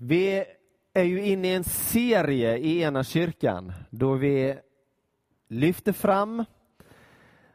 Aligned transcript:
Vi 0.00 0.44
är 0.92 1.02
ju 1.02 1.24
inne 1.24 1.48
i 1.48 1.54
en 1.54 1.64
serie 1.64 2.56
i 2.56 2.82
ena 2.82 3.04
kyrkan 3.04 3.72
då 3.90 4.14
vi 4.14 4.58
lyfter 5.48 5.92
fram 5.92 6.44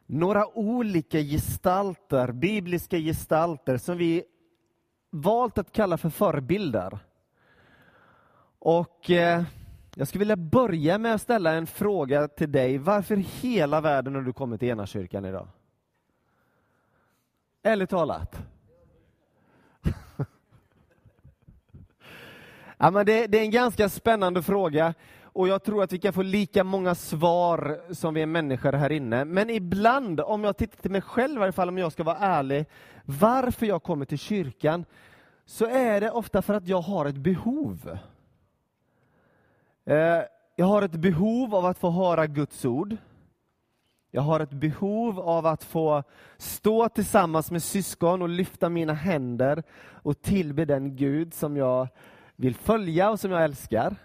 några 0.06 0.58
olika 0.58 1.20
gestalter, 1.20 2.32
bibliska 2.32 2.98
gestalter 2.98 3.78
som 3.78 3.98
vi 3.98 4.24
valt 5.10 5.58
att 5.58 5.72
kalla 5.72 5.98
för 5.98 6.10
förebilder. 6.10 7.00
Och 8.60 9.10
eh, 9.10 9.44
jag 9.96 10.08
skulle 10.08 10.20
vilja 10.20 10.36
börja 10.36 10.98
med 10.98 11.14
att 11.14 11.22
ställa 11.22 11.52
en 11.54 11.68
fråga 11.68 12.28
till 12.28 12.52
dig. 12.52 12.78
Varför 12.78 13.16
hela 13.16 13.82
världen 13.82 14.16
har 14.16 14.22
du 14.22 14.34
kommit 14.34 14.60
till 14.60 14.70
ena 14.70 14.86
kyrkan 14.86 15.26
idag? 15.26 15.48
Ärligt 17.64 17.90
talat. 17.90 18.53
Ja, 22.84 22.92
men 22.92 23.06
det, 23.06 23.28
det, 23.28 23.38
är 23.38 23.44
en 23.44 23.52
ganska 23.52 23.90
spännande 23.90 24.42
fråga 24.42 24.94
och 25.24 25.48
jag 25.48 25.64
tror 25.64 25.84
att 25.84 25.94
vi 25.94 26.00
kan 26.00 26.14
få 26.14 26.22
lika 26.22 26.64
många 26.64 26.96
svar 26.96 27.82
som 27.92 28.14
vi 28.14 28.22
är 28.22 28.26
människor 28.26 28.74
här 28.74 28.92
inne. 28.92 29.26
Men 29.26 29.50
ibland, 29.50 30.20
om 30.20 30.44
jag 30.44 30.58
tittar 30.58 30.82
till 30.82 30.92
mig 30.92 31.02
själv 31.02 31.40
i 31.40 31.44
alla 31.44 31.52
fall, 31.52 31.70
om 31.70 31.78
jag 31.78 31.92
ska 31.92 32.04
vara 32.04 32.18
ärlig, 32.18 32.66
varför 33.06 33.66
jag 33.66 33.84
kommer 33.84 34.06
till 34.06 34.18
kyrkan, 34.18 34.86
så 35.46 35.66
är 35.66 36.02
det 36.02 36.12
ofta 36.12 36.42
för 36.42 36.54
att 36.54 36.68
jag 36.68 36.82
har 36.82 37.06
ett 37.06 37.16
behov. 37.16 37.98
Eh, 39.86 40.22
jag 40.56 40.66
har 40.66 40.82
ett 40.82 40.96
behov 40.96 41.56
av 41.56 41.66
att 41.66 41.78
få 41.78 41.90
höra 41.90 42.28
Guds 42.28 42.66
ord. 42.66 42.98
Jag 44.12 44.22
har 44.22 44.40
ett 44.40 44.54
behov 44.54 45.20
av 45.20 45.46
att 45.46 45.64
få 45.64 46.04
stå 46.38 46.90
tillsammans 46.90 47.52
med 47.52 47.64
syskon 47.64 48.22
och 48.22 48.30
lyfta 48.30 48.70
mina 48.70 48.94
händer 48.94 49.64
och 49.90 50.22
tillbe 50.22 50.66
den 50.66 50.96
Gud 50.96 51.34
som 51.34 51.58
jag 51.58 51.88
vill 52.36 52.56
följa 52.56 53.10
och 53.10 53.20
som 53.20 53.32
jag 53.32 53.44
älskar. 53.44 53.96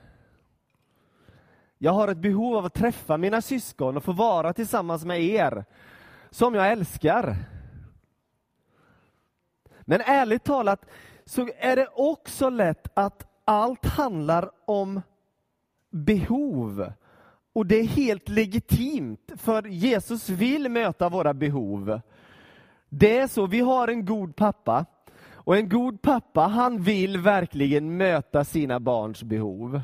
Jag 1.79 1.93
har 1.93 2.09
ett 2.09 2.19
behov 2.19 2.57
av 2.57 2.65
att 2.65 2.75
träffa 2.75 3.17
mina 3.17 3.43
syskon 3.43 3.97
och 3.97 4.05
få 4.05 4.13
vara 4.13 4.53
tillsammans 4.53 5.05
med 5.05 5.23
er 5.23 5.65
som 6.31 6.55
jag 6.55 6.73
älskar. 6.73 7.37
Men 9.81 10.01
ärligt 10.01 10.45
talat 10.45 10.87
så 11.25 11.49
är 11.59 11.77
det 11.77 11.89
också 11.95 12.51
lätt 12.51 12.89
att 12.95 13.27
allt 13.45 13.87
handlar 13.87 14.51
om 14.65 15.03
behov. 15.91 16.93
Och 17.53 17.67
det 17.67 17.77
är 17.81 17.87
helt 17.87 18.29
legitimt, 18.29 19.33
för 19.37 19.63
Jesus 19.63 20.29
vill 20.29 20.69
möta 20.69 21.09
våra 21.09 21.35
behov. 21.35 22.01
Det 22.89 23.19
är 23.19 23.27
så, 23.27 23.47
vi 23.47 23.61
har 23.61 23.89
en 23.89 24.05
god 24.05 24.37
pappa 24.37 24.87
och 25.49 25.57
en 25.57 25.69
god 25.69 26.03
pappa, 26.03 26.41
han 26.41 26.83
vill 26.83 27.19
verkligen 27.19 27.97
möta 27.97 28.45
sina 28.45 28.81
barns 28.81 29.23
behov. 29.23 29.83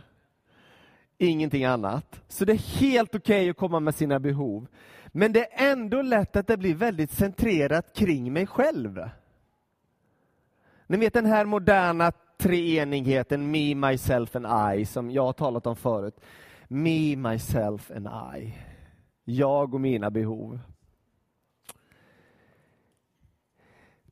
Ingenting 1.19 1.65
annat. 1.65 2.21
Så 2.29 2.45
det 2.45 2.53
är 2.53 2.81
helt 2.81 3.15
okej 3.15 3.41
okay 3.41 3.51
att 3.51 3.57
komma 3.57 3.81
med 3.81 3.95
sina 3.95 4.21
behov. 4.21 4.67
Men 5.07 5.33
det 5.33 5.53
är 5.53 5.73
ändå 5.73 6.03
lätt 6.03 6.37
att 6.37 6.47
det 6.47 6.57
blir 6.57 6.75
väldigt 6.75 7.11
centrerat 7.11 7.97
kring 7.97 8.33
mig 8.33 8.47
själv. 8.47 9.09
Ni 10.87 10.97
vet 10.97 11.15
den 11.15 11.27
här 11.27 11.45
moderna 11.45 12.13
treenigheten, 12.39 13.51
me, 13.51 13.75
myself 13.75 14.37
and 14.37 14.77
I, 14.77 14.85
som 14.85 15.11
jag 15.11 15.25
har 15.25 15.33
talat 15.33 15.67
om 15.67 15.77
förut. 15.77 16.21
Me, 16.69 17.17
myself 17.17 17.91
and 17.91 18.09
I. 18.37 18.55
Jag 19.25 19.75
och 19.75 19.81
mina 19.81 20.11
behov. 20.11 20.61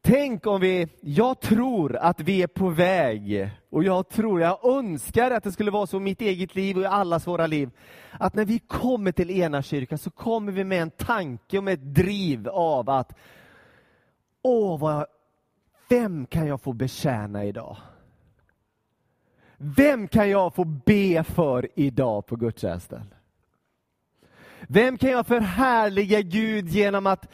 Tänk 0.04 0.46
om 0.46 0.60
vi, 0.60 0.88
jag 1.00 1.40
tror 1.40 1.96
att 1.96 2.20
vi 2.20 2.42
är 2.42 2.46
på 2.46 2.68
väg, 2.68 3.50
och 3.70 3.84
jag 3.84 4.08
tror, 4.08 4.40
jag 4.40 4.64
önskar 4.64 5.30
att 5.30 5.44
det 5.44 5.52
skulle 5.52 5.70
vara 5.70 5.86
så 5.86 5.96
i 5.96 6.00
mitt 6.00 6.20
eget 6.20 6.54
liv 6.54 6.76
och 6.76 6.82
i 6.82 6.86
allas 6.86 7.26
våra 7.26 7.46
liv, 7.46 7.70
att 8.10 8.34
när 8.34 8.44
vi 8.44 8.58
kommer 8.58 9.12
till 9.12 9.30
ena 9.30 9.62
kyrkan 9.62 9.98
så 9.98 10.10
kommer 10.10 10.52
vi 10.52 10.64
med 10.64 10.82
en 10.82 10.90
tanke 10.90 11.58
och 11.58 11.64
med 11.64 11.74
ett 11.74 11.94
driv 11.94 12.48
av 12.48 12.90
att, 12.90 13.14
åh, 14.42 14.78
vad, 14.78 15.06
vem 15.88 16.26
kan 16.26 16.46
jag 16.46 16.60
få 16.60 16.72
betjäna 16.72 17.44
idag? 17.44 17.76
Vem 19.56 20.08
kan 20.08 20.30
jag 20.30 20.54
få 20.54 20.64
be 20.64 21.24
för 21.24 21.68
idag 21.74 22.26
på 22.26 22.36
gudstjänsten? 22.36 23.14
Vem 24.60 24.98
kan 24.98 25.10
jag 25.10 25.26
förhärliga 25.26 26.20
Gud 26.20 26.68
genom 26.68 27.06
att 27.06 27.28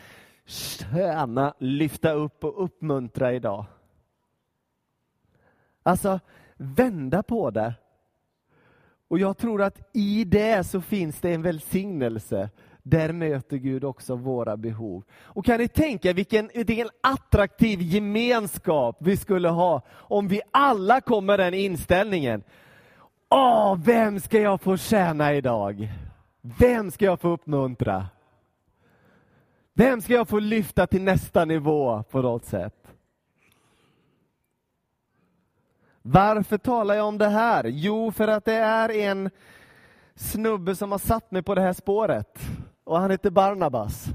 tjäna, 0.48 1.54
lyfta 1.58 2.12
upp 2.12 2.44
och 2.44 2.64
uppmuntra 2.64 3.32
idag. 3.32 3.64
Alltså, 5.82 6.20
vända 6.56 7.22
på 7.22 7.50
det. 7.50 7.74
Och 9.08 9.18
jag 9.18 9.38
tror 9.38 9.62
att 9.62 9.80
i 9.92 10.24
det 10.24 10.64
så 10.66 10.80
finns 10.80 11.20
det 11.20 11.34
en 11.34 11.42
välsignelse. 11.42 12.50
Där 12.82 13.12
möter 13.12 13.56
Gud 13.56 13.84
också 13.84 14.16
våra 14.16 14.56
behov. 14.56 15.04
Och 15.12 15.44
kan 15.44 15.60
ni 15.60 15.68
tänka 15.68 16.12
vilken, 16.12 16.50
vilken 16.54 16.88
attraktiv 17.00 17.82
gemenskap 17.82 18.96
vi 19.00 19.16
skulle 19.16 19.48
ha 19.48 19.82
om 19.90 20.28
vi 20.28 20.40
alla 20.50 21.00
kom 21.00 21.26
med 21.26 21.38
den 21.38 21.54
inställningen. 21.54 22.42
Åh, 23.28 23.78
vem 23.84 24.20
ska 24.20 24.40
jag 24.40 24.60
få 24.60 24.76
tjäna 24.76 25.34
idag? 25.34 25.88
Vem 26.40 26.90
ska 26.90 27.04
jag 27.04 27.20
få 27.20 27.28
uppmuntra? 27.28 28.06
Vem 29.78 30.00
ska 30.02 30.12
jag 30.12 30.28
få 30.28 30.38
lyfta 30.38 30.86
till 30.86 31.02
nästa 31.02 31.44
nivå 31.44 32.02
på 32.02 32.22
något 32.22 32.44
sätt? 32.44 32.94
Varför 36.02 36.58
talar 36.58 36.94
jag 36.94 37.06
om 37.06 37.18
det 37.18 37.28
här? 37.28 37.64
Jo, 37.64 38.12
för 38.12 38.28
att 38.28 38.44
det 38.44 38.54
är 38.54 38.88
en 38.88 39.30
snubbe 40.14 40.76
som 40.76 40.92
har 40.92 40.98
satt 40.98 41.30
mig 41.30 41.42
på 41.42 41.54
det 41.54 41.60
här 41.60 41.72
spåret. 41.72 42.38
Och 42.84 42.98
han 42.98 43.10
heter 43.10 43.30
Barnabas. 43.30 44.06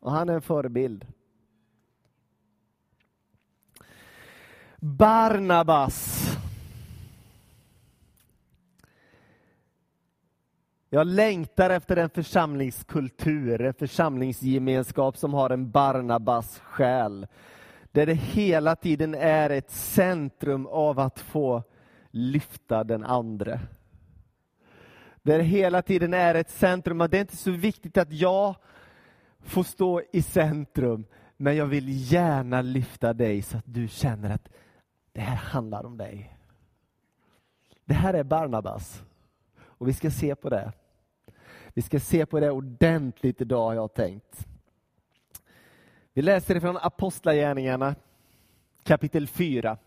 Och 0.00 0.12
han 0.12 0.28
är 0.28 0.34
en 0.34 0.42
förebild. 0.42 1.06
Barnabas. 4.76 6.17
Jag 10.90 11.06
längtar 11.06 11.70
efter 11.70 11.96
en 11.96 12.10
församlingskultur, 12.10 13.60
en 13.60 13.74
församlingsgemenskap 13.74 15.16
som 15.16 15.34
har 15.34 15.50
en 15.50 15.70
Barnabas 15.70 16.58
själ. 16.58 17.26
Där 17.92 18.06
det 18.06 18.14
hela 18.14 18.76
tiden 18.76 19.14
är 19.14 19.50
ett 19.50 19.70
centrum 19.70 20.66
av 20.66 20.98
att 20.98 21.18
få 21.18 21.62
lyfta 22.10 22.84
den 22.84 23.04
andre. 23.04 23.60
Där 25.22 25.38
det 25.38 25.44
hela 25.44 25.82
tiden 25.82 26.14
är 26.14 26.34
ett 26.34 26.50
centrum, 26.50 27.00
och 27.00 27.10
det 27.10 27.16
är 27.16 27.20
inte 27.20 27.36
så 27.36 27.50
viktigt 27.50 27.98
att 27.98 28.12
jag 28.12 28.54
får 29.40 29.62
stå 29.62 30.02
i 30.12 30.22
centrum, 30.22 31.04
men 31.36 31.56
jag 31.56 31.66
vill 31.66 32.12
gärna 32.12 32.62
lyfta 32.62 33.12
dig 33.12 33.42
så 33.42 33.56
att 33.56 33.64
du 33.66 33.88
känner 33.88 34.30
att 34.30 34.48
det 35.12 35.20
här 35.20 35.36
handlar 35.36 35.86
om 35.86 35.96
dig. 35.96 36.36
Det 37.84 37.94
här 37.94 38.14
är 38.14 38.24
Barnabas. 38.24 39.02
Och 39.78 39.88
vi 39.88 39.92
ska 39.92 40.10
se 40.10 40.34
på 40.34 40.48
det. 40.48 40.72
Vi 41.74 41.82
ska 41.82 42.00
se 42.00 42.26
på 42.26 42.40
det 42.40 42.50
ordentligt 42.50 43.40
idag 43.40 43.64
har 43.64 43.74
jag 43.74 43.94
tänkt. 43.94 44.46
Vi 46.12 46.22
läser 46.22 46.56
ifrån 46.56 46.76
Apostlagärningarna 46.76 47.94
kapitel 48.82 49.26
4. 49.26 49.78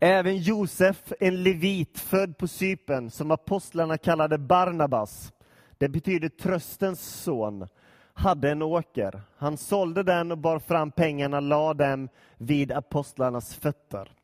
Även 0.00 0.36
Josef, 0.36 1.12
en 1.20 1.42
levit 1.42 1.98
född 1.98 2.38
på 2.38 2.48
Sypen, 2.48 3.10
som 3.10 3.30
apostlarna 3.30 3.98
kallade 3.98 4.38
Barnabas, 4.38 5.32
det 5.78 5.88
betyder 5.88 6.28
tröstens 6.28 7.22
son, 7.22 7.68
hade 8.14 8.50
en 8.50 8.62
åker. 8.62 9.22
Han 9.36 9.56
sålde 9.56 10.02
den 10.02 10.32
och 10.32 10.38
bar 10.38 10.58
fram 10.58 10.90
pengarna, 10.90 11.40
la 11.40 11.74
dem 11.74 12.08
vid 12.36 12.72
apostlarnas 12.72 13.54
fötter. 13.54 14.15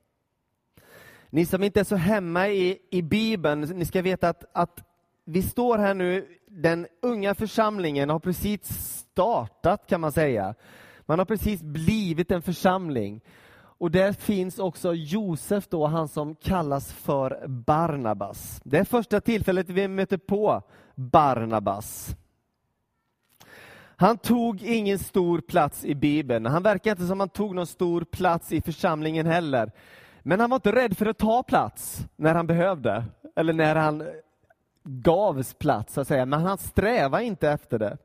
Ni 1.35 1.47
som 1.47 1.63
inte 1.63 1.81
är 1.81 1.85
så 1.85 1.97
hemma 1.97 2.49
i, 2.49 2.79
i 2.91 3.03
Bibeln, 3.03 3.61
ni 3.61 3.85
ska 3.85 4.03
veta 4.03 4.29
att, 4.29 4.45
att 4.53 4.85
vi 5.25 5.43
står 5.43 5.79
här 5.79 5.95
nu, 5.95 6.29
den 6.47 6.87
unga 7.03 7.35
församlingen 7.35 8.11
har 8.11 8.19
precis 8.19 8.61
startat 9.13 9.87
kan 9.87 10.01
man 10.01 10.13
säga. 10.13 10.55
Man 11.01 11.19
har 11.19 11.27
precis 11.27 11.63
blivit 11.63 12.31
en 12.31 12.43
församling. 12.43 13.21
Och 13.55 13.91
där 13.91 14.13
finns 14.13 14.59
också 14.59 14.95
Josef, 14.95 15.69
då, 15.69 15.87
han 15.87 16.09
som 16.09 16.35
kallas 16.35 16.93
för 16.93 17.49
Barnabas. 17.49 18.61
Det 18.65 18.79
är 18.79 18.85
första 18.85 19.21
tillfället 19.21 19.69
vi 19.69 19.89
möter 19.89 20.19
på 20.19 20.63
Barnabas. 20.95 22.17
Han 23.97 24.19
tog 24.19 24.63
ingen 24.63 24.99
stor 24.99 25.41
plats 25.41 25.85
i 25.85 25.95
Bibeln. 25.95 26.47
Han 26.47 26.63
verkar 26.63 26.91
inte 26.91 27.07
som 27.07 27.21
han 27.21 27.29
tog 27.29 27.55
någon 27.55 27.67
stor 27.67 28.05
plats 28.05 28.53
i 28.53 28.61
församlingen 28.61 29.27
heller. 29.27 29.73
Men 30.23 30.41
han 30.41 30.51
var 30.51 30.57
inte 30.57 30.73
rädd 30.73 30.97
för 30.97 31.07
att 31.07 31.19
ta 31.19 31.43
plats 31.43 32.07
när 32.17 32.35
han 32.35 32.47
behövde, 32.47 33.05
eller 33.37 33.53
när 33.53 33.75
han 33.75 34.05
gavs 34.83 35.55
plats, 35.55 35.95
så 35.95 36.01
att 36.01 36.09
säga. 36.09 36.27
men 36.27 36.41
han 36.41 36.59
strävade 36.59 37.25
inte 37.25 37.51
efter 37.51 37.79
det. 37.79 37.99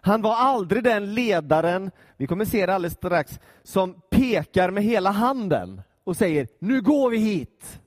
Han 0.00 0.22
var 0.22 0.34
aldrig 0.34 0.84
den 0.84 1.14
ledaren, 1.14 1.90
vi 2.16 2.26
kommer 2.26 2.44
se 2.44 2.66
det 2.66 2.74
alldeles 2.74 2.94
strax, 2.94 3.40
som 3.62 4.00
pekar 4.10 4.70
med 4.70 4.84
hela 4.84 5.10
handen 5.10 5.82
och 6.04 6.16
säger 6.16 6.48
nu 6.58 6.80
går 6.80 7.10
vi 7.10 7.18
hit. 7.18 7.80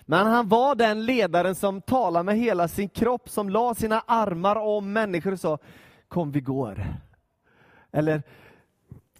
Men 0.00 0.26
han 0.26 0.48
var 0.48 0.74
den 0.74 1.06
ledaren 1.06 1.54
som 1.54 1.82
talade 1.82 2.22
med 2.22 2.38
hela 2.38 2.68
sin 2.68 2.88
kropp, 2.88 3.28
som 3.28 3.50
la 3.50 3.74
sina 3.74 4.02
armar 4.06 4.56
om 4.56 4.92
människor 4.92 5.32
och 5.32 5.40
sa 5.40 5.58
kom 6.08 6.32
vi 6.32 6.40
går. 6.40 6.86
Eller 7.92 8.22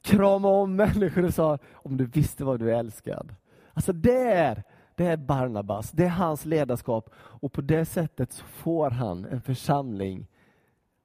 krama 0.09 0.49
om 0.49 0.77
människor 0.77 1.25
och 1.25 1.35
sa 1.35 1.59
om 1.73 1.97
du 1.97 2.07
visste 2.07 2.45
vad 2.45 2.61
du 2.61 2.71
är 2.71 2.79
älskad. 2.79 3.35
Alltså 3.73 3.93
det 3.93 4.33
är, 4.33 4.63
det 4.95 5.07
är 5.07 5.17
Barnabas, 5.17 5.91
det 5.91 6.05
är 6.05 6.09
hans 6.09 6.45
ledarskap 6.45 7.11
och 7.15 7.53
på 7.53 7.61
det 7.61 7.85
sättet 7.85 8.33
så 8.33 8.45
får 8.45 8.91
han 8.91 9.25
en 9.25 9.41
församling 9.41 10.27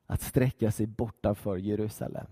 att 0.07 0.21
sträcka 0.21 0.71
sig 0.71 0.87
bortanför 0.87 1.57
Jerusalem. 1.57 2.27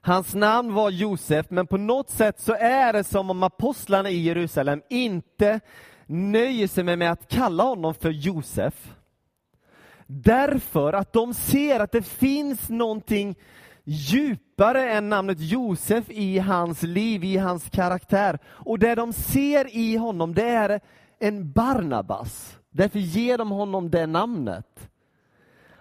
Hans 0.00 0.34
namn 0.34 0.74
var 0.74 0.90
Josef, 0.90 1.50
men 1.50 1.66
på 1.66 1.76
något 1.76 2.10
sätt 2.10 2.40
så 2.40 2.54
är 2.54 2.92
det 2.92 3.04
som 3.04 3.30
om 3.30 3.42
apostlarna 3.42 4.10
i 4.10 4.22
Jerusalem 4.22 4.82
inte 4.88 5.60
nöjer 6.06 6.68
sig 6.68 6.84
med 6.84 7.12
att 7.12 7.28
kalla 7.28 7.62
honom 7.62 7.94
för 7.94 8.10
Josef. 8.10 8.94
Därför 10.22 10.92
att 10.92 11.12
de 11.12 11.34
ser 11.34 11.80
att 11.80 11.92
det 11.92 12.02
finns 12.02 12.68
någonting 12.68 13.36
djupare 13.84 14.90
än 14.90 15.08
namnet 15.08 15.40
Josef 15.40 16.10
i 16.10 16.38
hans 16.38 16.82
liv, 16.82 17.24
i 17.24 17.36
hans 17.36 17.70
karaktär. 17.70 18.38
Och 18.46 18.78
det 18.78 18.94
de 18.94 19.12
ser 19.12 19.76
i 19.76 19.96
honom, 19.96 20.34
det 20.34 20.48
är 20.48 20.80
en 21.18 21.52
Barnabas. 21.52 22.58
Därför 22.70 22.98
ger 22.98 23.38
de 23.38 23.50
honom 23.50 23.90
det 23.90 24.06
namnet. 24.06 24.90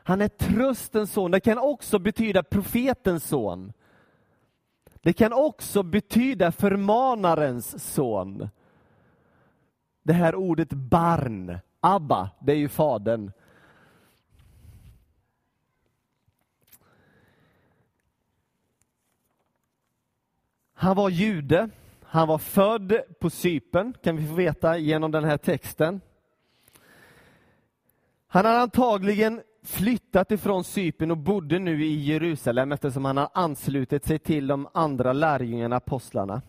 Han 0.04 0.22
är 0.22 0.28
tröstens 0.28 1.12
son. 1.12 1.32
Det 1.32 1.40
kan 1.40 1.58
också 1.58 2.00
betyda 2.00 2.44
profetens 2.44 3.24
son. 3.24 3.74
Det 5.02 5.14
kan 5.14 5.34
också 5.34 5.84
betyda 5.84 6.52
förmanarens 6.52 7.94
son. 7.94 8.50
Det 10.04 10.14
här 10.14 10.36
ordet 10.36 10.74
barn, 10.74 11.58
Abba, 11.80 12.30
det 12.40 12.52
är 12.52 12.58
ju 12.58 12.70
fadern. 12.70 13.32
Han 20.84 20.96
var 20.96 21.10
jude, 21.10 21.70
han 22.02 22.28
var 22.28 22.38
född 22.38 22.94
på 23.20 23.30
Sypen, 23.30 23.94
kan 24.04 24.18
vi 24.18 24.28
få 24.28 24.34
veta 24.34 24.78
genom 24.78 25.12
den 25.12 25.24
här 25.24 25.38
texten. 25.38 26.02
Han 28.28 28.46
hade 28.46 28.60
antagligen 28.60 29.42
flyttat 29.64 30.32
ifrån 30.32 30.64
Cypern 30.64 31.12
och 31.12 31.18
bodde 31.18 31.60
nu 31.60 31.86
i 31.86 32.04
Jerusalem 32.04 32.72
eftersom 32.72 33.06
han 33.06 33.18
har 33.18 33.30
anslutit 33.34 34.06
sig 34.06 34.20
till 34.20 34.48
de 34.48 34.68
andra 34.74 35.14
lärjungarna, 35.14 35.76
apostlarna. 35.76 36.42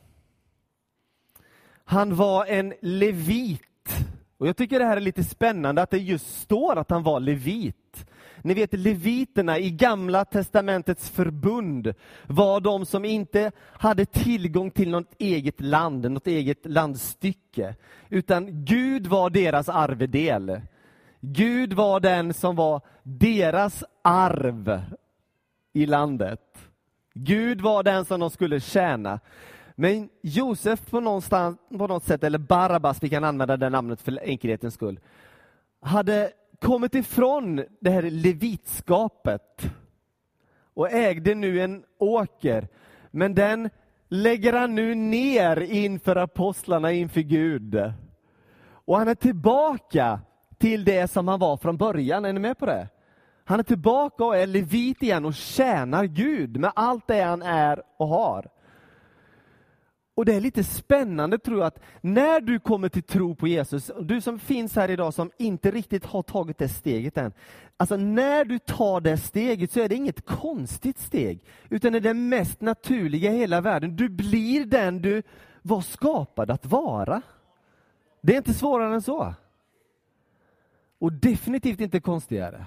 Han 1.85 2.15
var 2.15 2.47
en 2.47 2.75
levit. 2.83 4.07
Och 4.39 4.47
Jag 4.47 4.57
tycker 4.57 4.79
det 4.79 4.85
här 4.85 4.97
är 4.97 5.01
lite 5.01 5.25
spännande 5.25 5.83
att 5.83 5.91
det 5.91 5.99
just 5.99 6.43
står 6.43 6.77
att 6.77 6.91
han 6.91 7.03
var 7.03 7.21
levit. 7.21 8.07
Ni 8.45 8.55
vet 8.55 8.73
leviterna 8.73 9.59
i 9.59 9.71
gamla 9.71 10.25
testamentets 10.25 11.11
förbund 11.11 11.95
var 12.27 12.61
de 12.61 12.87
som 12.87 13.05
inte 13.05 13.53
hade 13.59 14.07
tillgång 14.07 14.71
till 14.71 14.91
något 14.91 15.15
eget 15.19 15.61
land, 15.61 16.11
något 16.11 16.27
eget 16.27 16.67
landstycke. 16.67 17.75
Utan 18.09 18.65
Gud 18.65 19.07
var 19.07 19.31
deras 19.31 19.69
arvedel. 19.69 20.61
Gud 21.21 21.73
var 21.73 22.01
den 22.01 22.35
som 22.35 22.57
var 22.57 22.81
deras 23.03 23.85
arv 24.03 24.83
i 25.73 25.87
landet. 25.87 26.59
Gud 27.15 27.61
var 27.61 27.83
den 27.83 28.05
som 28.05 28.21
de 28.21 28.31
skulle 28.31 28.61
tjäna. 28.61 29.21
Men 29.75 30.09
Josef 30.23 30.91
på, 30.91 31.01
någonstans, 31.01 31.59
på 31.79 31.87
något 31.87 32.05
sätt, 32.05 32.25
eller 32.25 32.39
Barabbas, 32.39 33.03
vi 33.03 33.09
kan 33.09 33.25
använda 33.25 33.57
det 33.57 33.71
namnet 33.71 34.01
för 34.01 34.21
enkelhetens 34.23 34.75
skull, 34.75 35.01
hade 35.81 36.33
kommit 36.65 36.95
ifrån 36.95 37.65
det 37.81 37.91
här 37.91 38.03
levitskapet 38.03 39.63
och 40.75 40.93
ägde 40.93 41.35
nu 41.35 41.61
en 41.61 41.85
åker. 41.99 42.69
Men 43.11 43.35
den 43.35 43.71
lägger 44.09 44.53
han 44.53 44.75
nu 44.75 44.95
ner 44.95 45.61
inför 45.61 46.17
apostlarna, 46.17 46.93
inför 46.93 47.21
Gud. 47.21 47.93
Och 48.67 48.99
han 48.99 49.09
är 49.09 49.15
tillbaka 49.15 50.21
till 50.59 50.85
det 50.85 51.11
som 51.11 51.29
han 51.29 51.41
var 51.41 51.57
från 51.57 51.77
början. 51.77 52.25
Är 52.25 52.33
ni 52.33 52.41
med 52.41 52.59
på 52.59 52.67
det? 52.67 52.89
Han 53.45 53.59
är 53.59 53.65
tillbaka 53.65 54.25
och 54.25 54.37
är 54.37 54.47
levit 54.47 55.03
igen 55.03 55.25
och 55.25 55.35
tjänar 55.35 56.05
Gud 56.05 56.57
med 56.57 56.73
allt 56.77 57.07
det 57.07 57.23
han 57.23 57.43
är 57.43 57.83
och 57.97 58.09
har. 58.09 58.51
Och 60.15 60.25
det 60.25 60.35
är 60.35 60.41
lite 60.41 60.65
spännande 60.65 61.39
tror 61.39 61.59
jag 61.59 61.67
att 61.67 61.83
när 62.01 62.41
du 62.41 62.59
kommer 62.59 62.89
till 62.89 63.03
tro 63.03 63.35
på 63.35 63.49
Jesus, 63.49 63.91
du 64.01 64.21
som 64.21 64.39
finns 64.39 64.77
här 64.77 64.91
idag 64.91 65.15
som 65.15 65.31
inte 65.39 65.71
riktigt 65.71 66.05
har 66.05 66.23
tagit 66.23 66.59
det 66.59 66.69
steget 66.69 67.19
än. 67.19 67.33
Alltså 67.77 67.97
när 67.97 68.45
du 68.45 68.59
tar 68.59 69.01
det 69.01 69.17
steget 69.17 69.73
så 69.73 69.81
är 69.81 69.89
det 69.89 69.95
inget 69.95 70.27
konstigt 70.27 70.99
steg, 70.99 71.45
utan 71.69 71.93
det 71.93 71.99
är 71.99 72.01
det 72.01 72.15
mest 72.15 72.61
naturliga 72.61 73.33
i 73.33 73.37
hela 73.37 73.61
världen. 73.61 73.97
Du 73.97 74.09
blir 74.09 74.65
den 74.65 75.03
du 75.03 75.23
var 75.63 75.81
skapad 75.81 76.51
att 76.51 76.67
vara. 76.67 77.23
Det 78.21 78.33
är 78.33 78.37
inte 78.37 78.55
svårare 78.55 78.95
än 78.95 79.03
så. 79.03 79.35
Och 80.99 81.13
definitivt 81.13 81.81
inte 81.81 82.01
konstigare. 82.01 82.67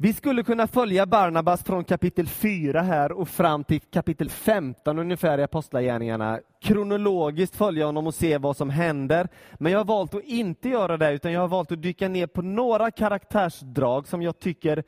Vi 0.00 0.12
skulle 0.12 0.42
kunna 0.42 0.66
följa 0.66 1.06
Barnabas 1.06 1.64
från 1.64 1.84
kapitel 1.84 2.26
4 2.26 2.82
här 2.82 3.12
och 3.12 3.28
fram 3.28 3.64
till 3.64 3.80
kapitel 3.80 4.30
15 4.30 4.98
ungefär 4.98 5.38
i 5.38 5.42
Apostlagärningarna. 5.42 6.40
Kronologiskt 6.60 7.56
följa 7.56 7.86
honom 7.86 8.06
och 8.06 8.14
se 8.14 8.38
vad 8.38 8.56
som 8.56 8.70
händer. 8.70 9.28
Men 9.54 9.72
jag 9.72 9.78
har 9.78 9.84
valt 9.84 10.14
att 10.14 10.24
inte 10.24 10.68
göra 10.68 10.96
det, 10.96 11.12
utan 11.12 11.32
jag 11.32 11.40
har 11.40 11.48
valt 11.48 11.72
att 11.72 11.82
dyka 11.82 12.08
ner 12.08 12.26
på 12.26 12.42
några 12.42 12.90
karaktärsdrag 12.90 14.08
som 14.08 14.22
jag 14.22 14.38
tycker 14.38 14.84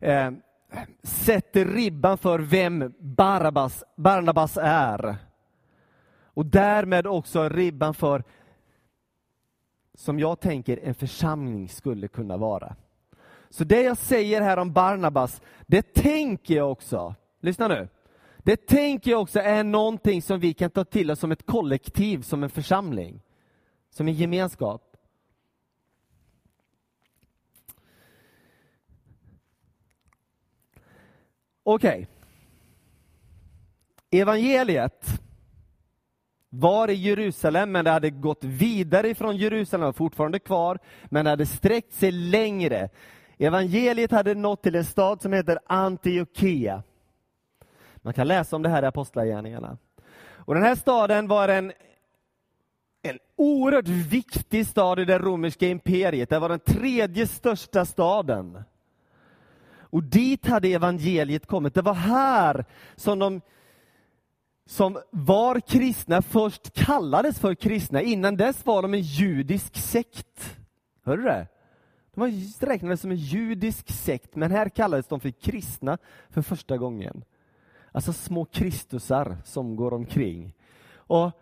eh, 0.00 0.30
sätter 1.02 1.64
ribban 1.64 2.18
för 2.18 2.38
vem 2.38 2.94
Barnabas, 2.98 3.84
Barnabas 3.96 4.58
är. 4.62 5.16
Och 6.24 6.46
därmed 6.46 7.06
också 7.06 7.48
ribban 7.48 7.94
för 7.94 8.24
som 9.94 10.18
jag 10.18 10.40
tänker 10.40 10.80
en 10.82 10.94
församling 10.94 11.68
skulle 11.68 12.08
kunna 12.08 12.36
vara. 12.36 12.76
Så 13.50 13.64
det 13.64 13.82
jag 13.82 13.96
säger 13.96 14.40
här 14.40 14.56
om 14.56 14.72
Barnabas, 14.72 15.40
det 15.66 15.94
tänker 15.94 16.54
jag 16.54 16.72
också, 16.72 17.14
lyssna 17.40 17.68
nu, 17.68 17.88
det 18.38 18.66
tänker 18.66 19.10
jag 19.10 19.20
också 19.20 19.40
är 19.40 19.64
någonting 19.64 20.22
som 20.22 20.40
vi 20.40 20.54
kan 20.54 20.70
ta 20.70 20.84
till 20.84 21.10
oss 21.10 21.18
som 21.18 21.32
ett 21.32 21.46
kollektiv, 21.46 22.22
som 22.22 22.42
en 22.42 22.50
församling, 22.50 23.22
som 23.90 24.08
en 24.08 24.14
gemenskap. 24.14 24.96
Okej. 31.62 31.90
Okay. 31.90 32.06
Evangeliet 34.20 35.06
var 36.48 36.90
i 36.90 36.94
Jerusalem, 36.94 37.72
men 37.72 37.84
det 37.84 37.90
hade 37.90 38.10
gått 38.10 38.44
vidare 38.44 39.14
från 39.14 39.36
Jerusalem, 39.36 39.84
var 39.84 39.92
fortfarande 39.92 40.38
kvar, 40.38 40.78
men 41.04 41.24
det 41.24 41.30
hade 41.30 41.46
sträckt 41.46 41.92
sig 41.92 42.10
längre. 42.10 42.88
Evangeliet 43.38 44.10
hade 44.10 44.34
nått 44.34 44.62
till 44.62 44.74
en 44.74 44.84
stad 44.84 45.22
som 45.22 45.32
heter 45.32 45.58
Antiochia. 45.66 46.82
Man 47.96 48.14
kan 48.14 48.28
läsa 48.28 48.56
om 48.56 48.62
det 48.62 48.68
här 48.68 48.82
i 48.82 48.86
Apostlagärningarna. 48.86 49.78
Och 50.48 50.54
den 50.54 50.62
här 50.62 50.74
staden 50.74 51.28
var 51.28 51.48
en, 51.48 51.72
en 53.02 53.18
oerhört 53.36 53.88
viktig 53.88 54.66
stad 54.66 54.98
i 54.98 55.04
det 55.04 55.18
romerska 55.18 55.66
imperiet. 55.66 56.30
Det 56.30 56.38
var 56.38 56.48
den 56.48 56.60
tredje 56.60 57.26
största 57.26 57.84
staden. 57.84 58.62
Och 59.90 60.02
dit 60.02 60.46
hade 60.46 60.68
evangeliet 60.68 61.46
kommit. 61.46 61.74
Det 61.74 61.82
var 61.82 61.94
här 61.94 62.64
som 62.96 63.18
de 63.18 63.40
som 64.66 64.98
var 65.10 65.60
kristna 65.60 66.22
först 66.22 66.72
kallades 66.72 67.38
för 67.38 67.54
kristna. 67.54 68.02
Innan 68.02 68.36
dess 68.36 68.66
var 68.66 68.82
de 68.82 68.94
en 68.94 69.00
judisk 69.00 69.76
sekt. 69.76 70.56
Hörde 71.04 71.22
du 71.22 71.28
det? 71.28 71.46
De 72.18 72.88
var 72.88 72.96
som 72.96 73.10
en 73.10 73.16
judisk 73.16 73.90
sekt, 73.90 74.36
men 74.36 74.50
här 74.50 74.68
kallades 74.68 75.06
de 75.06 75.20
för 75.20 75.30
kristna 75.30 75.98
för 76.30 76.42
första 76.42 76.76
gången. 76.76 77.24
Alltså 77.92 78.12
små 78.12 78.44
kristusar 78.44 79.36
som 79.44 79.76
går 79.76 79.94
omkring. 79.94 80.54
Och 80.94 81.32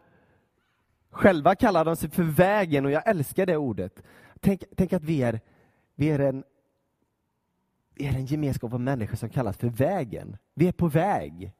Själva 1.16 1.54
kallar 1.54 1.84
de 1.84 1.96
sig 1.96 2.10
för 2.10 2.22
vägen 2.22 2.84
och 2.84 2.90
jag 2.90 3.08
älskar 3.08 3.46
det 3.46 3.56
ordet. 3.56 4.02
Tänk, 4.40 4.62
tänk 4.76 4.92
att 4.92 5.04
vi 5.04 5.22
är, 5.22 5.40
vi, 5.94 6.08
är 6.08 6.18
en, 6.18 6.44
vi 7.94 8.06
är 8.06 8.12
en 8.12 8.26
gemenskap 8.26 8.72
av 8.72 8.80
människor 8.80 9.16
som 9.16 9.28
kallas 9.28 9.56
för 9.56 9.68
vägen. 9.68 10.36
Vi 10.54 10.68
är 10.68 10.72
på 10.72 10.88
väg. 10.88 11.52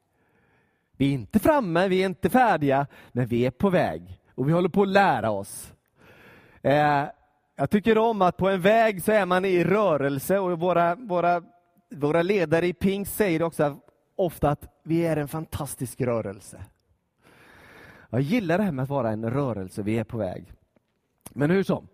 Vi 0.96 1.08
är 1.08 1.12
inte 1.12 1.38
framme, 1.38 1.88
vi 1.88 2.02
är 2.02 2.06
inte 2.06 2.30
färdiga, 2.30 2.86
men 3.12 3.26
vi 3.26 3.46
är 3.46 3.50
på 3.50 3.70
väg 3.70 4.20
och 4.34 4.48
vi 4.48 4.52
håller 4.52 4.68
på 4.68 4.82
att 4.82 4.88
lära 4.88 5.30
oss. 5.30 5.72
Eh, 6.62 7.04
jag 7.58 7.70
tycker 7.70 7.98
om 7.98 8.22
att 8.22 8.36
på 8.36 8.48
en 8.48 8.60
väg 8.60 9.02
så 9.02 9.12
är 9.12 9.26
man 9.26 9.44
i 9.44 9.64
rörelse 9.64 10.38
och 10.38 10.60
våra, 10.60 10.94
våra, 10.94 11.42
våra 11.90 12.22
ledare 12.22 12.66
i 12.66 12.72
Pink 12.72 13.08
säger 13.08 13.42
också 13.42 13.76
ofta 14.16 14.50
att 14.50 14.68
vi 14.82 15.06
är 15.06 15.16
en 15.16 15.28
fantastisk 15.28 16.00
rörelse. 16.00 16.64
Jag 18.10 18.20
gillar 18.20 18.58
det 18.58 18.64
här 18.64 18.72
med 18.72 18.82
att 18.82 18.88
vara 18.88 19.10
en 19.10 19.30
rörelse, 19.30 19.82
vi 19.82 19.98
är 19.98 20.04
på 20.04 20.18
väg. 20.18 20.52
Men 21.30 21.50
hur 21.50 21.62
som. 21.62 21.88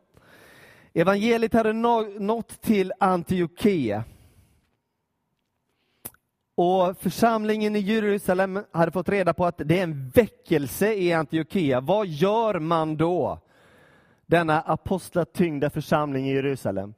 Evangeliet 0.92 1.52
hade 1.52 1.72
nått 1.72 2.60
till 2.60 2.92
Antiochia. 3.00 4.04
Och 6.54 6.98
församlingen 6.98 7.76
i 7.76 7.78
Jerusalem 7.78 8.64
hade 8.72 8.92
fått 8.92 9.08
reda 9.08 9.34
på 9.34 9.46
att 9.46 9.58
det 9.64 9.78
är 9.78 9.82
en 9.82 10.08
väckelse 10.08 10.94
i 10.94 11.12
Antiochia. 11.12 11.80
Vad 11.80 12.06
gör 12.06 12.58
man 12.58 12.96
då? 12.96 13.38
Denna 14.32 14.60
apostlatyngda 14.60 15.70
församling 15.70 16.28
i 16.28 16.34
Jerusalem. 16.34 16.94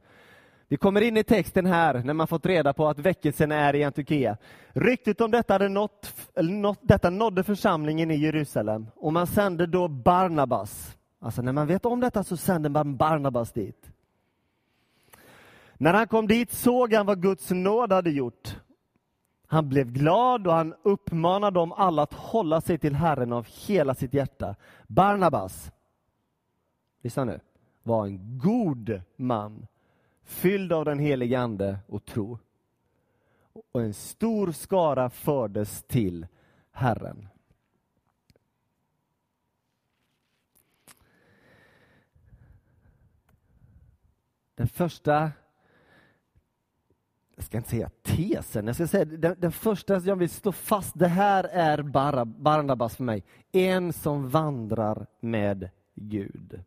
Vi 0.68 0.76
kommer 0.76 1.00
in 1.00 1.16
i 1.16 1.24
texten 1.24 1.66
här 1.66 2.02
när 2.04 2.14
man 2.14 2.26
fått 2.26 2.46
reda 2.46 2.72
på 2.72 2.88
att 2.88 2.98
väckelsen 2.98 3.52
är 3.52 3.74
i 3.74 3.84
Antiochia. 3.84 4.36
Ryktet 4.68 5.20
om 5.20 5.30
detta, 5.30 5.54
hade 5.54 5.68
nått, 5.68 6.14
nått, 6.36 6.78
detta 6.82 7.10
nådde 7.10 7.42
församlingen 7.42 8.10
i 8.10 8.16
Jerusalem 8.16 8.86
och 8.96 9.12
man 9.12 9.26
sände 9.26 9.66
då 9.66 9.88
Barnabas. 9.88 10.96
Alltså 11.20 11.42
när 11.42 11.52
man 11.52 11.66
vet 11.66 11.86
om 11.86 12.00
detta 12.00 12.24
så 12.24 12.36
sänder 12.36 12.70
man 12.70 12.96
Barnabas 12.96 13.52
dit. 13.52 13.90
När 15.74 15.94
han 15.94 16.08
kom 16.08 16.26
dit 16.26 16.52
såg 16.52 16.92
han 16.92 17.06
vad 17.06 17.22
Guds 17.22 17.50
nåd 17.50 17.92
hade 17.92 18.10
gjort. 18.10 18.56
Han 19.46 19.68
blev 19.68 19.92
glad 19.92 20.46
och 20.46 20.52
han 20.52 20.74
uppmanade 20.82 21.60
dem 21.60 21.72
alla 21.72 22.02
att 22.02 22.14
hålla 22.14 22.60
sig 22.60 22.78
till 22.78 22.94
Herren 22.94 23.32
av 23.32 23.46
hela 23.66 23.94
sitt 23.94 24.14
hjärta. 24.14 24.54
Barnabas, 24.86 25.70
lyssna 27.04 27.24
nu, 27.24 27.40
var 27.82 28.06
en 28.06 28.38
god 28.38 29.00
man 29.16 29.66
fylld 30.22 30.72
av 30.72 30.84
den 30.84 30.98
helige 30.98 31.40
Ande 31.40 31.78
och 31.86 32.04
tro. 32.04 32.38
Och 33.72 33.82
en 33.82 33.94
stor 33.94 34.52
skara 34.52 35.10
fördes 35.10 35.82
till 35.82 36.26
Herren. 36.70 37.28
Den 44.54 44.68
första, 44.68 45.32
jag 47.34 47.44
ska 47.44 47.56
inte 47.56 47.70
säga 47.70 47.90
tesen, 48.02 48.66
jag 48.66 48.76
ska 48.76 48.86
säga 48.86 49.04
den, 49.04 49.36
den 49.38 49.52
första 49.52 49.98
jag 49.98 50.16
vill 50.16 50.30
slå 50.30 50.52
fast, 50.52 50.98
det 50.98 51.08
här 51.08 51.44
är 51.44 51.82
Barnabas 52.22 52.96
för 52.96 53.04
mig. 53.04 53.24
En 53.52 53.92
som 53.92 54.28
vandrar 54.28 55.06
med 55.20 55.70
Gud. 55.94 56.64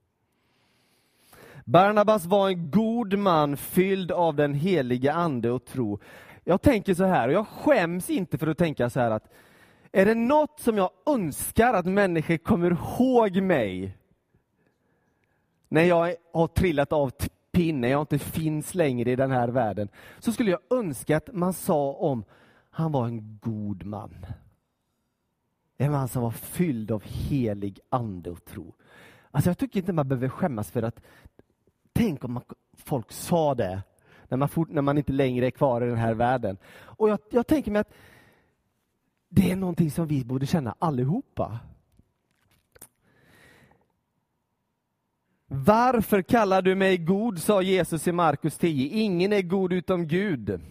Barnabas 1.69 2.25
var 2.25 2.49
en 2.49 2.71
god 2.71 3.17
man 3.19 3.57
fylld 3.57 4.11
av 4.11 4.35
den 4.35 4.53
heliga 4.53 5.13
Ande 5.13 5.51
och 5.51 5.65
tro. 5.65 5.99
Jag 6.43 6.61
tänker 6.61 6.93
så 6.93 7.03
här, 7.03 7.27
och 7.27 7.33
jag 7.33 7.47
skäms 7.47 8.09
inte 8.09 8.37
för 8.37 8.47
att 8.47 8.57
tänka 8.57 8.89
så 8.89 8.99
här 8.99 9.11
att 9.11 9.33
är 9.91 10.05
det 10.05 10.15
något 10.15 10.59
som 10.59 10.77
jag 10.77 10.89
önskar 11.05 11.73
att 11.73 11.85
människor 11.85 12.37
kommer 12.37 12.71
ihåg 12.71 13.41
mig 13.41 13.97
när 15.67 15.83
jag 15.83 16.15
har 16.33 16.47
trillat 16.47 16.93
av 16.93 17.11
pinnen, 17.51 17.89
jag 17.89 18.01
inte 18.01 18.19
finns 18.19 18.75
längre 18.75 19.11
i 19.11 19.15
den 19.15 19.31
här 19.31 19.47
världen, 19.47 19.89
så 20.19 20.31
skulle 20.31 20.51
jag 20.51 20.59
önska 20.69 21.17
att 21.17 21.29
man 21.33 21.53
sa 21.53 21.91
om 21.91 22.23
han 22.69 22.91
var 22.91 23.05
en 23.07 23.39
god 23.41 23.85
man. 23.85 24.25
En 25.77 25.91
man 25.91 26.07
som 26.07 26.21
var 26.21 26.31
fylld 26.31 26.91
av 26.91 27.03
helig 27.03 27.79
ande 27.89 28.29
och 28.29 28.45
tro. 28.45 28.73
Alltså 29.31 29.49
jag 29.49 29.57
tycker 29.57 29.79
inte 29.79 29.93
man 29.93 30.07
behöver 30.07 30.29
skämmas 30.29 30.71
för 30.71 30.83
att 30.83 31.01
Tänk 31.97 32.23
om 32.23 32.33
man, 32.33 32.43
folk 32.73 33.11
sa 33.11 33.55
det 33.55 33.83
när 34.27 34.37
man, 34.37 34.49
fort, 34.49 34.69
när 34.69 34.81
man 34.81 34.97
inte 34.97 35.13
längre 35.13 35.45
är 35.45 35.51
kvar 35.51 35.81
i 35.81 35.89
den 35.89 35.97
här 35.97 36.13
världen. 36.13 36.57
Och 36.79 37.09
jag, 37.09 37.19
jag 37.29 37.47
tänker 37.47 37.71
mig 37.71 37.79
att 37.79 37.93
det 39.29 39.51
är 39.51 39.55
någonting 39.55 39.91
som 39.91 40.07
vi 40.07 40.25
borde 40.25 40.45
känna 40.45 40.75
allihopa. 40.79 41.59
Varför 45.47 46.21
kallar 46.21 46.61
du 46.61 46.75
mig 46.75 46.97
god, 46.97 47.41
sa 47.41 47.61
Jesus 47.61 48.07
i 48.07 48.11
Markus 48.11 48.57
10. 48.57 48.89
Ingen 48.89 49.33
är 49.33 49.41
god 49.41 49.73
utom 49.73 50.07
Gud. 50.07 50.61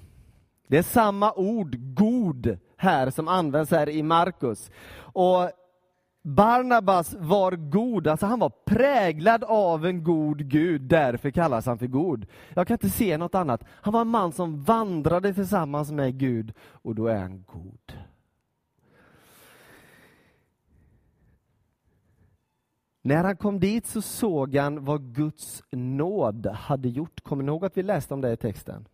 Det 0.67 0.79
är 0.79 0.83
samma 0.83 1.33
ord, 1.33 1.77
god, 1.79 2.59
här 2.77 3.11
som 3.11 3.29
används 3.29 3.71
här 3.71 3.89
i 3.89 4.03
Markus. 4.03 4.71
Och 4.97 5.51
Barnabas 6.27 7.15
var 7.19 7.53
god, 7.53 8.07
alltså 8.07 8.27
han 8.27 8.39
var 8.39 8.53
präglad 8.65 9.45
av 9.45 9.87
en 9.87 10.05
god 10.05 10.49
Gud, 10.49 10.83
därför 10.83 11.31
kallas 11.31 11.67
han 11.67 11.79
för 11.79 11.87
god. 11.87 12.27
Jag 12.55 12.67
kan 12.67 12.75
inte 12.75 12.91
se 12.91 13.19
något 13.19 13.35
annat. 13.35 13.65
Han 13.69 13.93
var 13.93 14.01
en 14.01 14.09
man 14.09 14.33
som 14.33 14.63
vandrade 14.63 15.35
tillsammans 15.35 15.91
med 15.91 16.19
Gud 16.19 16.53
och 16.61 16.95
då 16.95 17.07
är 17.07 17.19
han 17.19 17.45
god. 17.47 17.93
När 23.03 23.25
han 23.25 23.37
kom 23.37 23.61
dit 23.61 23.87
så 23.87 24.03
såg 24.03 24.57
han 24.57 24.85
vad 24.85 25.15
Guds 25.15 25.63
nåd 25.71 26.47
hade 26.47 26.89
gjort. 26.89 27.21
Kommer 27.21 27.43
ni 27.43 27.49
ihåg 27.49 27.65
att 27.65 27.77
vi 27.77 27.83
läste 27.83 28.15
om 28.15 28.21
det 28.21 28.33
i 28.33 28.37
texten? 28.37 28.89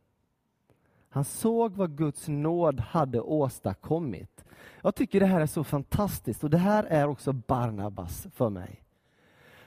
Han 1.09 1.25
såg 1.25 1.77
vad 1.77 1.97
Guds 1.97 2.29
nåd 2.29 2.81
hade 2.81 3.21
åstadkommit. 3.21 4.45
Jag 4.83 4.95
tycker 4.95 5.21
det 5.21 5.27
här 5.27 5.41
är 5.41 5.47
så 5.47 5.65
fantastiskt 5.65 6.45
och 6.45 6.51
det 6.51 6.59
här 6.59 6.85
är 6.85 7.07
också 7.07 7.33
Barnabas 7.33 8.27
för 8.35 8.51
mig. 8.51 8.83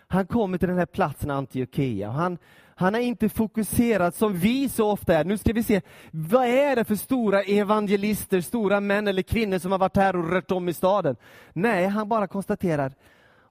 Han 0.08 0.28
kommer 0.28 0.58
till 0.58 0.68
den 0.68 0.78
här 0.78 0.86
platsen 0.86 1.32
Antiochia 1.32 2.08
och 2.08 2.14
han, 2.14 2.38
han 2.76 2.96
är 2.96 3.00
inte 3.00 3.30
fokuserad 3.30 4.16
som 4.16 4.34
vi 4.34 4.70
så 4.70 4.92
ofta 4.92 5.18
är. 5.18 5.26
Nu 5.26 5.38
ska 5.38 5.54
vi 5.54 5.64
se, 5.64 5.82
vad 6.12 6.46
är 6.46 6.76
det 6.76 6.84
för 6.84 6.96
stora 6.96 7.42
evangelister, 7.42 8.42
stora 8.42 8.80
män 8.80 9.08
eller 9.08 9.22
kvinnor 9.22 9.60
som 9.60 9.72
har 9.72 9.80
varit 9.80 9.98
här 9.98 10.16
och 10.16 10.30
rört 10.30 10.52
om 10.52 10.70
i 10.70 10.74
staden? 10.74 11.16
Nej, 11.54 11.88
han 11.88 12.10
bara 12.10 12.28
konstaterar, 12.28 12.94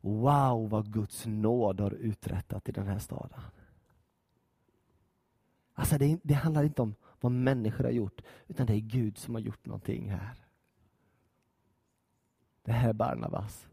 wow 0.01 0.69
vad 0.69 0.93
Guds 0.93 1.27
nåd 1.27 1.81
har 1.81 1.91
uträttat 1.91 2.69
i 2.69 2.73
den 2.73 2.87
här 2.87 2.99
staden. 2.99 3.41
Alltså 5.75 5.99
det, 5.99 6.19
det 6.23 6.35
handlar 6.35 6.65
inte 6.65 6.83
om 6.83 6.95
vad 7.21 7.33
människor 7.33 7.85
har 7.85 7.91
gjort, 7.91 8.21
utan 8.49 8.67
det 8.67 8.75
är 8.75 8.81
Gud 8.81 9.19
som 9.19 9.35
har 9.35 9.43
gjort 9.43 9.67
någonting 9.67 10.11
här. 10.11 10.44
Det 12.65 12.73
här 12.73 12.89
är 12.89 12.93
Barnabas. 12.93 13.69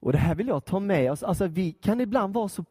Och 0.00 0.12
det 0.12 0.18
här 0.18 0.34
vill 0.34 0.48
jag 0.48 0.64
ta 0.64 0.80
med 0.80 1.12
oss. 1.12 1.22
Alltså, 1.22 1.46
vi 1.46 1.72
kan 1.72 2.00
ibland 2.00 2.34
vara 2.34 2.48
så 2.48 2.64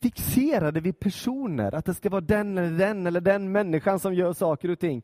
fixerade 0.00 0.80
vid 0.80 1.00
personer, 1.00 1.74
att 1.74 1.84
det 1.84 1.94
ska 1.94 2.10
vara 2.10 2.20
den 2.20 2.58
eller 2.58 2.78
den 2.78 3.06
eller 3.06 3.20
den 3.20 3.52
människan 3.52 3.98
som 3.98 4.14
gör 4.14 4.32
saker 4.32 4.70
och 4.70 4.78
ting. 4.78 5.02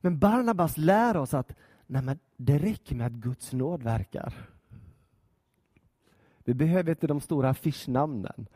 Men 0.00 0.18
Barnabas 0.18 0.76
lär 0.76 1.16
oss 1.16 1.34
att 1.34 1.56
nej, 1.86 2.02
men 2.02 2.18
det 2.36 2.58
räcker 2.58 2.96
med 2.96 3.06
att 3.06 3.12
Guds 3.12 3.52
nåd 3.52 3.82
verkar. 3.82 4.34
Vi 6.44 6.54
behöver 6.54 6.90
inte 6.90 7.06
de 7.06 7.20
stora 7.20 7.48
affischnamnen, 7.48 8.48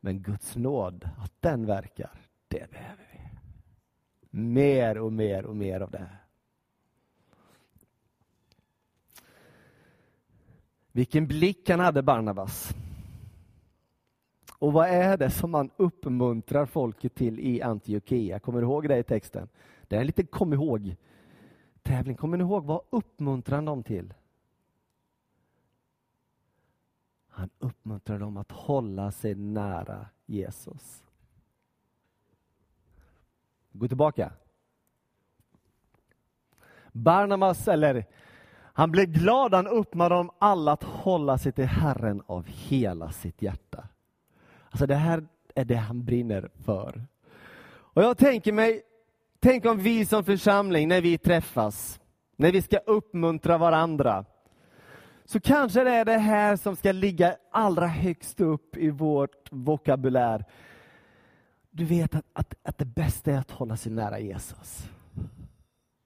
men 0.00 0.22
Guds 0.22 0.56
nåd, 0.56 1.08
att 1.18 1.32
den 1.40 1.66
verkar, 1.66 2.10
det 2.48 2.70
behöver 2.70 3.06
vi. 3.12 3.18
Mer 4.38 4.98
och 4.98 5.12
mer 5.12 5.46
och 5.46 5.56
mer 5.56 5.80
av 5.80 5.90
det. 5.90 6.08
Vilken 10.92 11.26
blick 11.26 11.68
han 11.68 11.80
hade, 11.80 12.02
Barnabas. 12.02 12.74
Och 14.58 14.72
vad 14.72 14.88
är 14.88 15.16
det 15.16 15.30
som 15.30 15.50
man 15.50 15.70
uppmuntrar 15.76 16.66
folket 16.66 17.14
till 17.14 17.40
i 17.40 17.62
Antiochia? 17.62 18.38
Kommer 18.38 18.60
du 18.60 18.66
ihåg 18.66 18.88
det 18.88 18.98
i 18.98 19.02
texten? 19.02 19.48
Det 19.88 19.96
är 19.96 20.00
en 20.00 20.06
liten 20.06 20.26
kom 20.26 20.52
ihåg-tävling. 20.52 22.16
Kommer 22.16 22.36
ni 22.36 22.44
ihåg 22.44 22.64
vad 22.64 22.80
uppmuntrar 22.90 23.56
han 23.56 23.64
dem 23.64 23.82
till? 23.82 24.14
Han 27.28 27.50
uppmuntrar 27.58 28.18
dem 28.18 28.36
att 28.36 28.52
hålla 28.52 29.12
sig 29.12 29.34
nära 29.34 30.06
Jesus. 30.26 31.04
Gå 33.72 33.88
tillbaka. 33.88 34.32
Barnabas, 36.92 37.68
eller 37.68 38.06
han 38.72 38.90
blev 38.90 39.06
glad, 39.06 39.54
han 39.54 39.66
uppmanade 39.66 40.14
dem 40.14 40.30
alla 40.38 40.72
att 40.72 40.82
hålla 40.82 41.38
sig 41.38 41.52
till 41.52 41.64
Herren 41.64 42.22
av 42.26 42.46
hela 42.46 43.12
sitt 43.12 43.42
hjärta. 43.42 43.88
Alltså 44.70 44.86
det 44.86 44.94
här 44.94 45.26
är 45.54 45.64
det 45.64 45.76
han 45.76 46.04
brinner 46.04 46.50
för. 46.64 47.04
Och 47.70 48.02
jag 48.02 48.18
tänker 48.18 48.52
mig, 48.52 48.82
tänk 49.40 49.66
om 49.66 49.78
vi 49.78 50.06
som 50.06 50.24
församling, 50.24 50.88
när 50.88 51.00
vi 51.00 51.18
träffas, 51.18 52.00
när 52.36 52.52
vi 52.52 52.62
ska 52.62 52.76
uppmuntra 52.76 53.58
varandra, 53.58 54.24
så 55.24 55.40
kanske 55.40 55.84
det 55.84 55.90
är 55.90 56.04
det 56.04 56.18
här 56.18 56.56
som 56.56 56.76
ska 56.76 56.92
ligga 56.92 57.36
allra 57.50 57.86
högst 57.86 58.40
upp 58.40 58.76
i 58.76 58.90
vårt 58.90 59.52
vokabulär. 59.52 60.44
Du 61.70 61.84
vet 61.84 62.14
att, 62.14 62.26
att, 62.32 62.54
att 62.62 62.78
det 62.78 62.84
bästa 62.84 63.32
är 63.32 63.38
att 63.38 63.50
hålla 63.50 63.76
sig 63.76 63.92
nära 63.92 64.18
Jesus. 64.18 64.88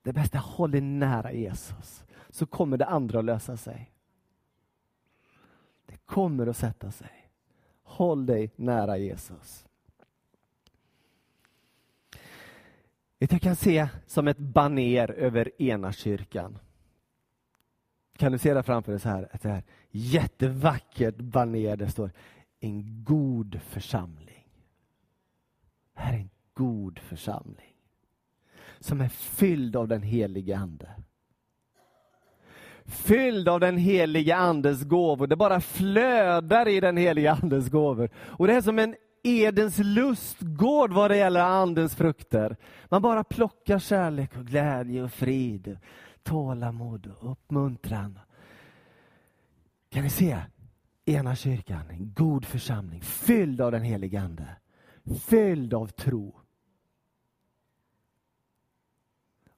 Det 0.03 0.13
bästa 0.13 0.39
är 0.39 0.43
att 0.43 0.47
hålla 0.47 0.73
dig 0.73 0.81
nära 0.81 1.33
Jesus 1.33 2.05
så 2.35 2.47
kommer 2.47 2.77
det 2.77 2.87
andra 2.87 3.19
att 3.19 3.25
lösa 3.25 3.57
sig. 3.57 3.91
Det 5.87 5.97
kommer 5.97 6.47
att 6.47 6.57
sätta 6.57 6.91
sig. 6.91 7.31
Håll 7.83 8.27
dig 8.27 8.51
nära 8.57 8.99
Jesus. 8.99 9.67
Jag 13.19 13.41
kan 13.43 13.57
se 13.57 13.89
som 14.07 14.29
ett 14.29 14.39
baner 14.39 15.11
över 15.11 15.63
ena 15.63 15.93
kyrkan. 15.93 16.59
Kan 18.17 18.33
du 18.33 18.39
se 18.39 18.55
där 18.55 18.63
framför 18.63 18.93
dig 18.93 19.01
så 19.01 19.09
här? 19.09 19.29
Ett 19.33 19.45
här 19.45 19.63
jättevackert 19.91 21.17
baner 21.17 21.77
det 21.77 21.91
står 21.91 22.11
en 22.61 23.05
god 23.05 23.61
församling. 23.61 24.49
Det 25.95 26.01
här 26.01 26.15
är 26.15 26.19
en 26.19 26.31
god 26.55 26.99
församling. 26.99 27.77
Som 28.81 29.01
är 29.01 29.09
fylld 29.09 29.77
av 29.77 29.89
den 29.89 30.03
helige 30.03 30.57
Ande. 30.57 31.04
Fylld 32.87 33.49
av 33.49 33.61
den 33.61 33.77
helige 33.77 34.37
Andes 34.37 34.85
gåvor. 34.85 35.27
Det 35.27 35.37
bara 35.37 35.61
flödar 35.61 36.69
i 36.69 36.81
den 36.81 36.97
helige 36.97 37.33
Andes 37.33 37.69
gåvor. 37.69 38.11
Och 38.17 38.47
det 38.47 38.55
är 38.55 38.61
som 38.61 38.79
en 38.79 38.95
Edens 39.23 39.79
lustgård 39.79 40.93
vad 40.93 41.11
det 41.11 41.17
gäller 41.17 41.41
Andens 41.41 41.95
frukter. 41.97 42.57
Man 42.89 43.03
bara 43.03 43.25
plockar 43.25 43.79
kärlek 43.79 44.37
och 44.37 44.47
glädje 44.47 45.03
och 45.03 45.13
frid, 45.13 45.79
tålamod 46.23 47.07
och 47.07 47.33
uppmuntran. 47.33 48.19
Kan 49.91 50.03
ni 50.03 50.11
se? 50.11 50.39
Ena 51.07 51.37
kyrkan, 51.37 51.91
en 51.91 52.13
god 52.15 52.45
församling, 52.45 53.01
fylld 53.01 53.61
av 53.61 53.73
den 53.73 53.83
helige 53.83 54.21
Ande. 54.21 54.49
Fylld 55.27 55.75
av 55.75 55.87
tro. 55.87 56.41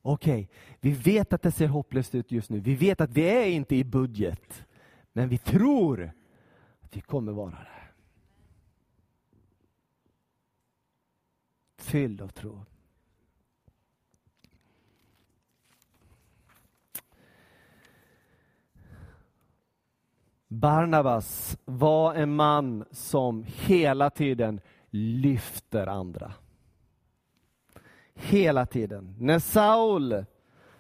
Okej, 0.09 0.43
okay, 0.43 0.47
vi 0.81 0.91
vet 0.93 1.33
att 1.33 1.43
det 1.43 1.53
ser 1.53 1.67
hopplöst 1.67 2.15
ut 2.15 2.33
just 2.33 2.51
nu. 2.51 2.61
Vi 2.61 2.75
vet 2.75 3.01
att 3.01 3.11
vi 3.11 3.23
är 3.23 3.47
inte 3.47 3.77
i 3.77 3.85
budget. 3.85 4.67
Men 5.13 5.29
vi 5.29 5.39
tror 5.39 6.13
att 6.81 6.97
vi 6.97 7.01
kommer 7.01 7.33
vara 7.33 7.51
det. 7.51 7.69
Fylld 11.79 12.23
av 12.23 12.29
tro. 12.29 12.65
Barnabas 20.49 21.59
var 21.65 22.15
en 22.15 22.37
man 22.37 22.85
som 22.91 23.45
hela 23.49 24.11
tiden 24.11 24.61
lyfter 24.91 25.87
andra. 25.87 26.33
Hela 28.17 28.67
tiden. 28.67 29.15
När 29.19 29.39
Saul, 29.39 30.25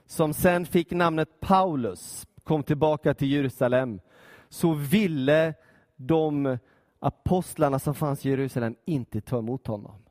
som 0.06 0.34
sen 0.34 0.66
fick 0.66 0.90
namnet 0.90 1.40
Paulus, 1.40 2.26
kom 2.44 2.62
tillbaka 2.62 3.14
till 3.14 3.32
Jerusalem, 3.32 4.00
så 4.48 4.72
ville 4.72 5.54
de 5.96 6.58
apostlarna 6.98 7.78
som 7.78 7.94
fanns 7.94 8.26
i 8.26 8.30
Jerusalem 8.30 8.76
inte 8.84 9.20
ta 9.20 9.38
emot 9.38 9.66
honom. 9.66 10.02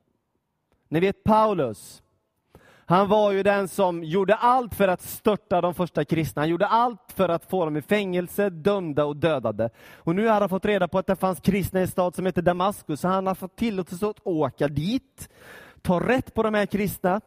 Ni 0.90 1.00
vet 1.00 1.24
Paulus, 1.24 2.04
han 2.88 3.08
var 3.08 3.32
ju 3.32 3.44
den 3.44 3.68
som 3.68 4.04
gjorde 4.04 4.36
allt 4.36 4.76
för 4.76 4.88
att 4.88 5.02
störta 5.02 5.62
de 5.62 5.74
första 5.74 6.06
kristna. 6.06 6.42
Han 6.42 6.50
gjorde 6.50 6.68
allt 6.68 7.14
för 7.16 7.30
att 7.30 7.46
få 7.46 7.66
dem 7.66 7.78
i 7.78 7.82
fängelse, 7.82 8.50
dömda 8.50 9.06
och 9.06 9.16
dödade. 9.16 9.70
Och 9.96 10.16
nu 10.16 10.28
har 10.28 10.40
han 10.40 10.50
fått 10.50 10.66
reda 10.66 10.88
på 10.88 10.98
att 11.00 11.08
det 11.08 11.16
fanns 11.16 11.40
kristna 11.40 11.80
i 11.80 11.84
en 11.84 11.88
stad 11.88 12.16
som 12.16 12.26
heter 12.26 12.42
Damaskus, 12.42 13.00
så 13.00 13.08
han 13.08 13.28
har 13.28 13.36
fått 13.36 13.56
tillåtelse 13.56 14.08
att 14.08 14.20
åka 14.24 14.68
dit, 14.68 15.30
tar 15.86 16.00
rätt 16.00 16.34
på 16.34 16.44
de 16.44 16.54
här 16.54 16.66
kristna. 16.66 17.22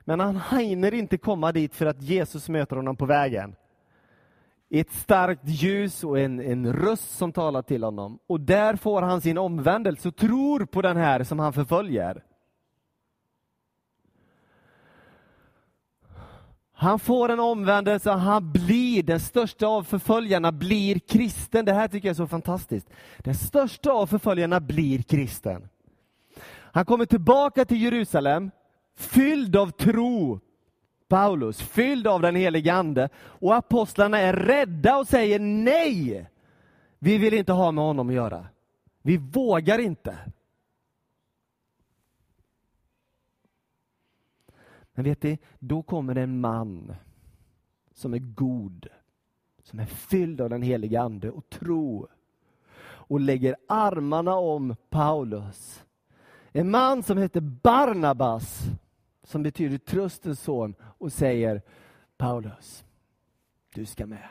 Men 0.00 0.20
han 0.20 0.40
hinner 0.60 0.94
inte 0.94 1.18
komma 1.18 1.52
dit 1.52 1.74
för 1.74 1.86
att 1.86 2.02
Jesus 2.02 2.48
möter 2.48 2.76
honom 2.76 2.96
på 2.96 3.06
vägen. 3.06 3.54
Ett 4.70 4.92
starkt 4.92 5.48
ljus 5.48 6.04
och 6.04 6.18
en, 6.18 6.40
en 6.40 6.72
röst 6.72 7.10
som 7.18 7.32
talar 7.32 7.62
till 7.62 7.84
honom. 7.84 8.18
Och 8.26 8.40
där 8.40 8.76
får 8.76 9.02
han 9.02 9.20
sin 9.20 9.38
omvändelse 9.38 10.08
och 10.08 10.16
tror 10.16 10.64
på 10.64 10.82
den 10.82 10.96
här 10.96 11.24
som 11.24 11.38
han 11.38 11.52
förföljer. 11.52 12.22
Han 16.72 16.98
får 16.98 17.28
en 17.28 17.40
omvändelse 17.40 18.10
och 18.10 18.20
han 18.20 18.52
blir, 18.52 19.02
den 19.02 19.20
största 19.20 19.66
av 19.66 19.82
förföljarna 19.82 20.52
blir 20.52 20.98
kristen. 20.98 21.64
Det 21.64 21.72
här 21.72 21.88
tycker 21.88 22.08
jag 22.08 22.14
är 22.14 22.16
så 22.16 22.26
fantastiskt. 22.26 22.90
Den 23.18 23.34
största 23.34 23.92
av 23.92 24.06
förföljarna 24.06 24.60
blir 24.60 25.02
kristen. 25.02 25.68
Han 26.72 26.84
kommer 26.84 27.06
tillbaka 27.06 27.64
till 27.64 27.82
Jerusalem, 27.82 28.50
fylld 28.94 29.56
av 29.56 29.70
tro. 29.70 30.40
Paulus, 31.08 31.62
fylld 31.62 32.06
av 32.06 32.22
den 32.22 32.36
helige 32.36 32.74
Ande. 32.74 33.08
Och 33.16 33.54
apostlarna 33.54 34.18
är 34.18 34.32
rädda 34.32 34.96
och 34.96 35.08
säger 35.08 35.38
nej! 35.38 36.28
Vi 36.98 37.18
vill 37.18 37.34
inte 37.34 37.52
ha 37.52 37.72
med 37.72 37.84
honom 37.84 38.08
att 38.08 38.14
göra. 38.14 38.46
Vi 39.02 39.16
vågar 39.16 39.78
inte. 39.78 40.18
Men 44.94 45.04
vet 45.04 45.22
ni, 45.22 45.38
då 45.58 45.82
kommer 45.82 46.16
en 46.16 46.40
man 46.40 46.94
som 47.94 48.14
är 48.14 48.18
god, 48.18 48.86
som 49.62 49.80
är 49.80 49.86
fylld 49.86 50.40
av 50.40 50.50
den 50.50 50.62
heliga 50.62 51.02
Ande 51.02 51.30
och 51.30 51.50
tro 51.50 52.08
och 52.84 53.20
lägger 53.20 53.56
armarna 53.68 54.34
om 54.34 54.76
Paulus. 54.90 55.84
En 56.52 56.70
man 56.70 57.02
som 57.02 57.18
heter 57.18 57.40
Barnabas, 57.40 58.60
som 59.22 59.42
betyder 59.42 59.78
tröstens 59.78 60.40
son, 60.40 60.74
och 60.80 61.12
säger 61.12 61.62
Paulus, 62.16 62.84
du 63.74 63.86
ska 63.86 64.06
med. 64.06 64.28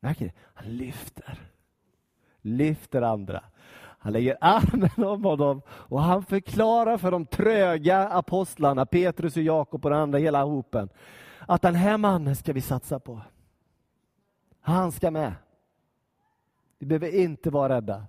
Märker 0.00 0.24
ni? 0.24 0.32
Han 0.54 0.76
lyfter. 0.76 1.38
Lyfter 2.40 3.02
andra. 3.02 3.44
Han 4.00 4.12
lägger 4.12 4.36
armen 4.40 5.04
om 5.08 5.24
honom 5.24 5.62
och 5.68 6.02
han 6.02 6.24
förklarar 6.24 6.98
för 6.98 7.10
de 7.10 7.26
tröga 7.26 8.08
apostlarna, 8.08 8.86
Petrus 8.86 9.36
och 9.36 9.42
Jakob 9.42 9.84
och 9.84 9.90
den 9.90 10.00
andra, 10.00 10.18
hela 10.18 10.44
hopen, 10.44 10.88
att 11.40 11.62
den 11.62 11.74
här 11.74 11.98
mannen 11.98 12.36
ska 12.36 12.52
vi 12.52 12.60
satsa 12.60 13.00
på. 13.00 13.20
Han 14.60 14.92
ska 14.92 15.10
med. 15.10 15.32
Vi 16.78 16.86
behöver 16.86 17.14
inte 17.14 17.50
vara 17.50 17.76
rädda. 17.76 18.04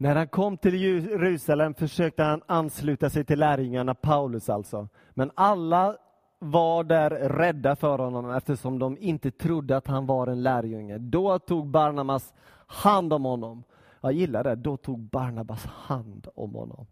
När 0.00 0.16
han 0.16 0.28
kom 0.28 0.56
till 0.56 0.74
Jerusalem 0.74 1.74
försökte 1.74 2.22
han 2.22 2.42
ansluta 2.46 3.10
sig 3.10 3.24
till 3.24 3.38
lärjungarna, 3.38 3.94
Paulus 3.94 4.48
alltså. 4.48 4.88
Men 5.10 5.30
alla 5.34 5.96
var 6.38 6.84
där 6.84 7.10
rädda 7.10 7.76
för 7.76 7.98
honom 7.98 8.30
eftersom 8.30 8.78
de 8.78 8.98
inte 8.98 9.30
trodde 9.30 9.76
att 9.76 9.86
han 9.86 10.06
var 10.06 10.26
en 10.26 10.42
lärjunge. 10.42 10.98
Då 10.98 11.38
tog 11.38 11.66
Barnabas 11.66 12.34
hand 12.66 13.12
om 13.12 13.24
honom. 13.24 13.62
Jag 14.00 14.12
gillar 14.12 14.44
det, 14.44 14.54
då 14.54 14.76
tog 14.76 14.98
Barnabas 15.00 15.66
hand 15.66 16.28
om 16.34 16.54
honom. 16.54 16.86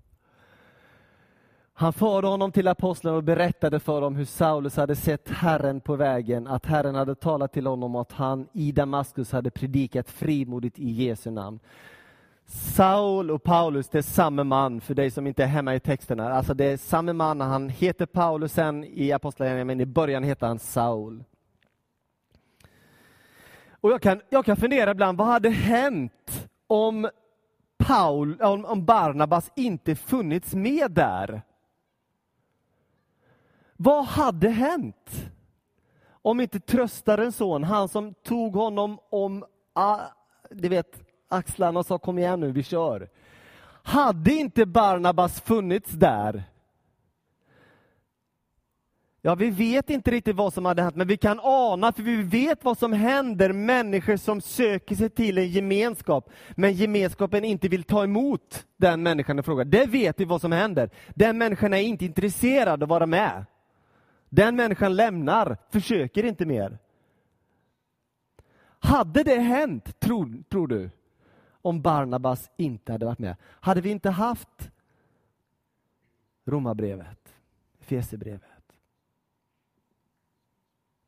Han 1.79 1.93
förde 1.93 2.27
honom 2.27 2.53
till 2.53 2.69
apostlarna 2.69 3.17
och 3.17 3.25
berättade 3.25 3.81
för 3.81 4.01
dem 4.01 4.17
hur 4.17 4.25
Saulus 4.25 4.77
hade 4.77 4.97
sett 4.97 5.29
Herren 5.29 5.81
på 5.81 5.97
vägen, 5.97 6.47
att 6.47 6.67
Herren 6.67 6.95
hade 6.95 7.15
talat 7.15 7.53
till 7.53 7.67
honom 7.67 7.95
och 7.95 8.01
att 8.01 8.13
han 8.13 8.49
i 8.53 8.73
Damaskus 8.73 9.33
hade 9.33 9.51
predikat 9.51 10.11
frimodigt 10.11 10.79
i 10.79 10.91
Jesu 10.91 11.31
namn. 11.31 11.59
Saul 12.49 13.31
och 13.31 13.43
Paulus, 13.43 13.89
det 13.89 13.99
är 13.99 14.03
samma 14.03 14.45
man, 14.45 14.81
för 14.81 14.95
dig 14.95 15.11
som 15.11 15.27
inte 15.27 15.43
är 15.43 15.47
hemma 15.47 15.75
i 15.75 15.81
texterna. 15.81 16.33
Alltså 16.33 16.55
det 16.55 16.65
är 16.65 16.77
samma 16.77 17.13
man, 17.13 17.41
han 17.41 17.69
heter 17.69 18.07
Paulus 18.07 18.53
sen 18.53 18.85
i 18.85 19.13
Apostlagärningarna, 19.13 19.65
men 19.65 19.81
i 19.81 19.87
början 19.87 20.25
heter 20.25 20.47
han 20.47 20.59
Saul. 20.59 21.25
Och 23.71 23.91
jag 23.91 24.03
kan, 24.03 24.21
jag 24.29 24.45
kan 24.45 24.57
fundera 24.57 24.91
ibland, 24.91 25.19
vad 25.19 25.27
hade 25.27 25.51
hänt 25.51 26.49
om, 26.67 27.09
Paul, 27.79 28.43
om, 28.43 28.65
om 28.65 28.85
Barnabas 28.85 29.53
inte 29.57 29.95
funnits 29.95 30.55
med 30.55 30.91
där? 30.91 31.43
Vad 33.77 34.05
hade 34.05 34.49
hänt? 34.49 35.31
Om 36.09 36.41
inte 36.41 36.61
tröstarens 36.61 37.37
son, 37.37 37.65
han 37.65 37.89
som 37.89 38.15
tog 38.15 38.55
honom 38.55 38.99
om, 39.11 39.45
ah, 39.73 40.01
vet, 40.51 41.06
axlarna 41.29 41.79
och 41.79 41.87
sa 41.87 41.99
kom 41.99 42.19
igen 42.19 42.41
nu, 42.41 42.53
vi 42.53 42.63
kör. 42.63 43.09
Hade 43.83 44.33
inte 44.33 44.67
Barnabas 44.67 45.41
funnits 45.41 45.91
där, 45.91 46.45
Ja, 49.27 49.35
vi 49.35 49.51
vet 49.51 49.91
inte 49.91 50.11
riktigt 50.11 50.37
vad 50.37 50.53
som 50.53 50.65
hade 50.65 50.83
hänt, 50.83 50.97
men 50.97 51.07
vi 51.07 51.17
kan 51.17 51.41
ana, 51.43 51.93
för 51.93 52.03
vi 52.03 52.23
vet 52.23 52.65
vad 52.65 52.79
som 52.79 52.93
händer 52.93 53.53
människor 53.53 54.17
som 54.17 54.41
söker 54.41 54.95
sig 54.95 55.11
till 55.11 55.39
en 55.39 55.49
gemenskap, 55.49 56.31
men 56.51 56.73
gemenskapen 56.73 57.45
inte 57.45 57.69
vill 57.69 57.85
ta 57.85 58.05
emot 58.05 58.67
den 58.77 59.03
människan 59.03 59.39
i 59.39 59.43
fråga. 59.43 59.65
Det 59.65 59.87
vet 59.87 60.21
vi 60.21 60.25
vad 60.25 60.41
som 60.41 60.53
händer. 60.53 60.91
Den 61.15 61.39
människan 61.39 61.75
är 61.75 61.79
inte 61.79 62.05
intresserad 62.05 62.83
av 62.83 62.83
att 62.83 62.89
vara 62.89 63.07
med. 63.07 63.45
Den 64.29 64.57
människan 64.57 64.97
lämnar, 64.97 65.57
försöker 65.71 66.25
inte 66.25 66.47
mer. 66.47 66.79
Hade 68.79 69.23
det 69.23 69.41
hänt, 69.41 70.01
tror, 70.01 70.43
tror 70.51 70.69
du? 70.69 70.91
Om 71.67 71.83
Barnabas 71.83 72.51
inte 72.57 72.93
hade 72.93 73.07
varit 73.07 73.19
med? 73.19 73.37
Hade 73.43 73.81
vi 73.81 73.91
inte 73.91 74.11
haft 74.11 74.71
Romarbrevet, 76.45 77.35
Fesebrevet, 77.79 78.73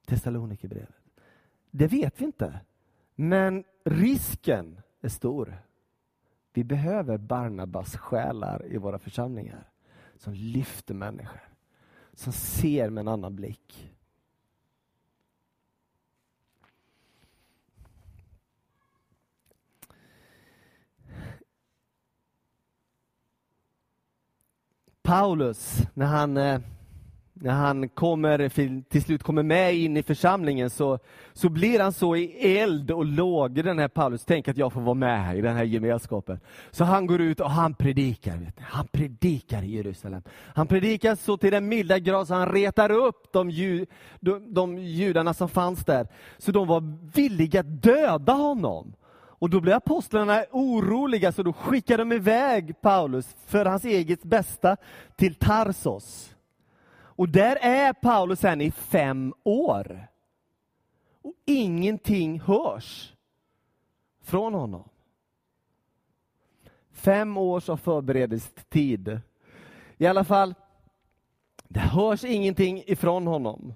Thessalonikerbrevet? 0.07 0.95
Det 1.71 1.87
vet 1.87 2.21
vi 2.21 2.25
inte. 2.25 2.61
Men 3.15 3.65
risken 3.85 4.81
är 5.01 5.09
stor. 5.09 5.63
Vi 6.53 6.65
behöver 6.65 7.19
Barnabas 7.19 7.97
själar 7.97 8.67
i 8.67 8.77
våra 8.77 8.99
församlingar 8.99 9.71
som 10.17 10.35
lyfter 10.35 10.95
människor, 10.95 11.49
som 12.13 12.33
ser 12.33 12.91
med 12.91 13.01
en 13.01 13.09
annan 13.09 13.37
blick. 13.37 13.95
Paulus, 25.09 25.83
när 25.95 26.07
han 26.07 26.37
eh, 26.37 26.61
när 27.35 27.53
han 27.53 27.89
kommer, 27.89 28.49
till 28.89 29.03
slut 29.03 29.23
kommer 29.23 29.43
med 29.43 29.75
in 29.75 29.97
i 29.97 30.03
församlingen 30.03 30.71
så, 30.71 30.99
så 31.33 31.49
blir 31.49 31.81
han 31.81 31.93
så 31.93 32.17
i 32.17 32.57
eld 32.59 32.91
och 32.91 33.05
lågor 33.05 33.63
den 33.63 33.79
här 33.79 33.89
Paulus. 33.89 34.25
Tänk 34.25 34.49
att 34.49 34.57
jag 34.57 34.73
får 34.73 34.81
vara 34.81 34.95
med 34.95 35.39
i 35.39 35.41
den 35.41 35.57
här 35.57 35.65
gemenskapen. 35.65 36.41
Så 36.71 36.85
han 36.85 37.07
går 37.07 37.21
ut 37.21 37.41
och 37.41 37.51
han 37.51 37.75
predikar. 37.75 38.37
Vet 38.37 38.59
ni. 38.59 38.65
Han 38.69 38.87
predikar 38.87 39.63
i 39.63 39.77
Jerusalem. 39.77 40.23
Han 40.55 40.67
predikar 40.67 41.15
så 41.15 41.37
till 41.37 41.51
den 41.51 41.69
milda 41.69 41.99
grad 41.99 42.29
så 42.29 42.35
han 42.35 42.53
retar 42.53 42.91
upp 42.91 43.33
de, 43.33 43.51
ju, 43.51 43.87
de, 44.21 44.55
de 44.55 44.79
judarna 44.79 45.35
som 45.35 45.49
fanns 45.49 45.85
där. 45.85 46.07
Så 46.39 46.53
de 46.53 46.67
var 46.67 47.13
villiga 47.15 47.61
att 47.61 47.83
döda 47.83 48.33
honom. 48.33 48.95
Och 49.39 49.51
då 49.51 49.61
blev 49.61 49.77
apostlarna 49.77 50.45
oroliga 50.51 51.33
så 51.33 51.43
då 51.43 51.53
skickade 51.53 52.03
de 52.03 52.13
iväg 52.13 52.81
Paulus 52.81 53.37
för 53.47 53.65
hans 53.65 53.85
eget 53.85 54.23
bästa 54.23 54.77
till 55.17 55.35
Tarsos. 55.35 56.37
Och 57.19 57.29
där 57.29 57.57
är 57.57 57.93
Paulus 57.93 58.41
sen 58.41 58.61
i 58.61 58.71
fem 58.71 59.35
år. 59.45 60.09
Och 61.23 61.35
ingenting 61.45 62.41
hörs 62.41 63.15
från 64.23 64.55
honom. 64.55 64.89
Fem 66.93 67.37
års 67.37 67.69
av 67.69 67.77
förberedelsetid. 67.77 69.21
I 69.99 70.07
alla 70.07 70.25
fall, 70.25 70.55
det 71.69 71.81
hörs 71.81 72.25
ingenting 72.25 72.83
ifrån 72.87 73.27
honom. 73.27 73.75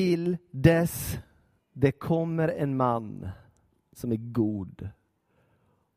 Till 0.00 0.36
dess 0.50 1.18
det 1.72 1.92
kommer 1.92 2.48
en 2.48 2.76
man 2.76 3.28
som 3.92 4.12
är 4.12 4.16
god 4.16 4.88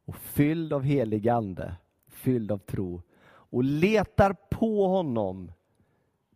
och 0.06 0.16
fylld 0.16 0.74
av 0.74 0.84
helig 0.84 1.30
ande 1.30 1.76
fylld 2.08 2.52
av 2.52 2.58
tro 2.58 3.02
och 3.26 3.64
letar 3.64 4.36
på 4.52 4.88
honom 4.88 5.52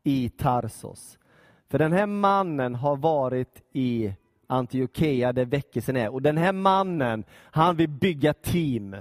i 0.03 0.29
Tarsos. 0.29 1.19
För 1.67 1.79
den 1.79 1.93
här 1.93 2.05
mannen 2.05 2.75
har 2.75 2.97
varit 2.97 3.61
i 3.71 4.13
Antiochia 4.47 5.33
där 5.33 5.45
väckelsen 5.45 5.97
är 5.97 6.09
och 6.09 6.21
den 6.21 6.37
här 6.37 6.53
mannen, 6.53 7.23
han 7.31 7.75
vill 7.75 7.89
bygga 7.89 8.33
team. 8.33 8.95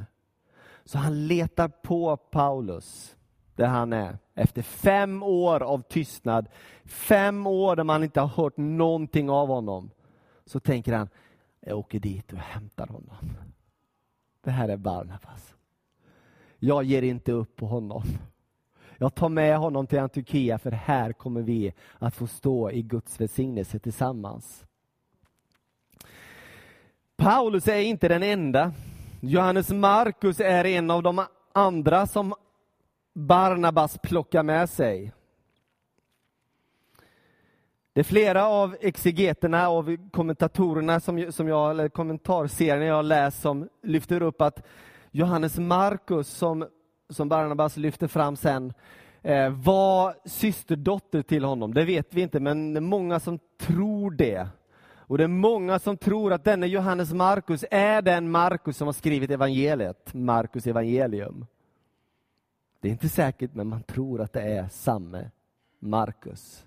Så 0.85 0.99
han 0.99 1.27
letar 1.27 1.69
på 1.69 2.17
Paulus 2.17 3.16
där 3.57 3.67
han 3.67 3.93
är. 3.93 4.19
Efter 4.35 4.63
fem 4.63 5.23
år 5.23 5.63
av 5.63 5.83
tystnad, 5.83 6.49
fem 6.85 7.47
år 7.47 7.77
där 7.77 7.85
man 7.85 8.05
inte 8.05 8.21
har 8.21 8.29
hört 8.29 8.57
någonting 8.57 9.31
av 9.31 9.49
honom, 9.49 9.91
så 10.47 10.61
tänker 10.61 10.93
han, 10.93 11.09
jag 11.61 11.79
åker 11.79 11.99
dit 11.99 12.33
och 12.33 12.39
hämtar 12.39 12.87
honom. 12.87 13.17
Det 14.45 14.51
här 14.51 14.69
är 14.69 14.77
Barnabas. 14.77 15.55
Jag 16.59 16.85
ger 16.85 17.03
inte 17.03 17.33
upp 17.33 17.57
på 17.57 17.67
honom. 17.67 18.03
Jag 18.99 19.15
tar 19.15 19.29
med 19.29 19.59
honom 19.59 19.87
till 19.87 19.99
Antiochia 19.99 20.59
för 20.59 20.71
här 20.71 21.13
kommer 21.13 21.43
vi 21.43 21.73
att 21.99 22.15
få 22.15 22.27
stå 22.27 22.71
i 22.71 22.83
Guds 22.83 23.21
välsignelse 23.21 23.79
tillsammans. 23.79 24.65
Paulus 27.17 27.69
är 27.69 27.81
inte 27.81 28.09
den 28.09 28.23
enda. 28.23 28.73
Johannes 29.21 29.71
Markus 29.71 30.41
är 30.41 30.65
en 30.65 30.91
av 30.91 31.03
de 31.03 31.25
andra 31.53 32.07
som 32.07 32.35
Barnabas 33.17 33.99
plockar 33.99 34.43
med 34.43 34.71
sig. 34.71 35.13
Det 37.93 38.01
är 38.01 38.05
flera 38.05 38.47
av 38.47 38.77
exegeterna 38.81 39.69
och 39.69 39.85
kommentatorerna 40.13 41.01
som, 41.01 41.33
som 41.33 41.49
jag, 41.49 41.71
eller 41.71 41.89
kommentarserierna 41.89 42.85
jag 42.85 43.05
läst 43.05 43.41
som 43.41 43.69
lyfter 43.83 44.23
upp 44.23 44.41
att 44.41 44.67
Johannes 45.11 45.59
Markus, 45.59 46.29
som, 46.29 46.67
som 47.11 47.29
Barnabas 47.29 47.77
lyfter 47.77 48.09
fram 48.09 48.37
sen, 48.37 48.73
eh, 49.23 49.51
var 49.51 50.15
systerdotter 50.25 51.23
till 51.23 51.45
honom. 51.45 51.75
Det 51.75 51.85
vet 51.85 52.15
vi 52.15 52.21
inte, 52.21 52.41
men 52.41 52.75
det 52.75 52.79
är 52.79 52.81
många 52.81 53.21
som 53.21 53.39
tror 53.61 54.11
det. 54.11 54.49
Och 54.89 55.19
det 55.19 55.25
är 55.25 55.29
många 55.29 55.79
som 55.79 55.97
tror 55.97 56.33
att 56.33 56.45
denne 56.45 56.67
Johannes 56.67 57.13
Markus 57.13 57.65
är 57.71 58.03
den 58.03 58.31
Markus 58.31 58.77
som 58.77 58.89
har 58.89 58.93
skrivit 58.93 59.31
evangeliet, 59.31 60.15
Markus 60.15 60.67
evangelium. 60.67 61.47
Det 62.81 62.89
är 62.89 62.93
inte 62.93 63.09
säkert, 63.09 63.55
men 63.55 63.69
man 63.69 63.83
tror 63.83 64.21
att 64.21 64.33
det 64.33 64.43
är 64.43 64.69
samme 64.69 65.31
Markus. 65.79 66.67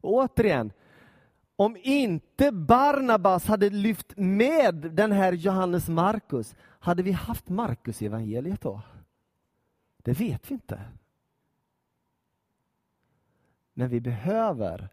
Återigen, 0.00 0.72
om 1.56 1.76
inte 1.82 2.52
Barnabas 2.52 3.46
hade 3.46 3.70
lyft 3.70 4.12
med 4.16 4.74
den 4.74 5.12
här 5.12 5.32
Johannes 5.32 5.88
Markus, 5.88 6.54
hade 6.60 7.02
vi 7.02 7.12
haft 7.12 7.48
Markus 7.48 8.02
evangeliet 8.02 8.60
då? 8.60 8.82
Det 9.96 10.12
vet 10.12 10.50
vi 10.50 10.54
inte. 10.54 10.80
Men 13.74 13.88
vi 13.88 14.00
behöver 14.00 14.88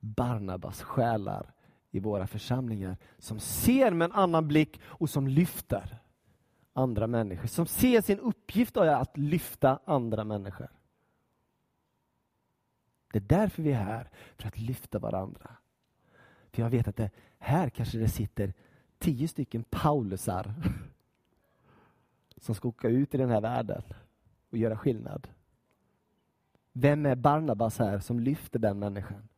Barnabas 0.00 0.82
själar 0.82 1.52
i 1.90 2.00
våra 2.00 2.26
församlingar 2.26 2.96
som 3.18 3.40
ser 3.40 3.90
med 3.90 4.04
en 4.04 4.12
annan 4.12 4.48
blick 4.48 4.80
och 4.84 5.10
som 5.10 5.28
lyfter 5.28 5.98
andra 6.72 7.06
människor. 7.06 7.46
Som 7.46 7.66
ser 7.66 8.00
sin 8.00 8.18
uppgift 8.18 8.76
att 8.76 9.16
lyfta 9.16 9.78
andra 9.84 10.24
människor. 10.24 10.68
Det 13.12 13.18
är 13.18 13.38
därför 13.38 13.62
vi 13.62 13.72
är 13.72 13.84
här, 13.84 14.10
för 14.36 14.48
att 14.48 14.58
lyfta 14.58 14.98
varandra. 14.98 15.56
För 16.50 16.62
jag 16.62 16.70
vet 16.70 16.88
att 16.88 16.96
det, 16.96 17.10
här 17.38 17.70
kanske 17.70 17.98
det 17.98 18.08
sitter 18.08 18.52
tio 18.98 19.28
stycken 19.28 19.64
Paulusar 19.70 20.54
som 22.36 22.54
ska 22.54 22.68
åka 22.68 22.88
ut 22.88 23.14
i 23.14 23.18
den 23.18 23.30
här 23.30 23.40
världen 23.40 23.82
och 24.50 24.58
göra 24.58 24.76
skillnad. 24.76 25.28
Vem 26.72 27.06
är 27.06 27.14
Barnabas 27.14 27.78
här 27.78 27.98
som 27.98 28.20
lyfter 28.20 28.58
den 28.58 28.78
människan? 28.78 29.28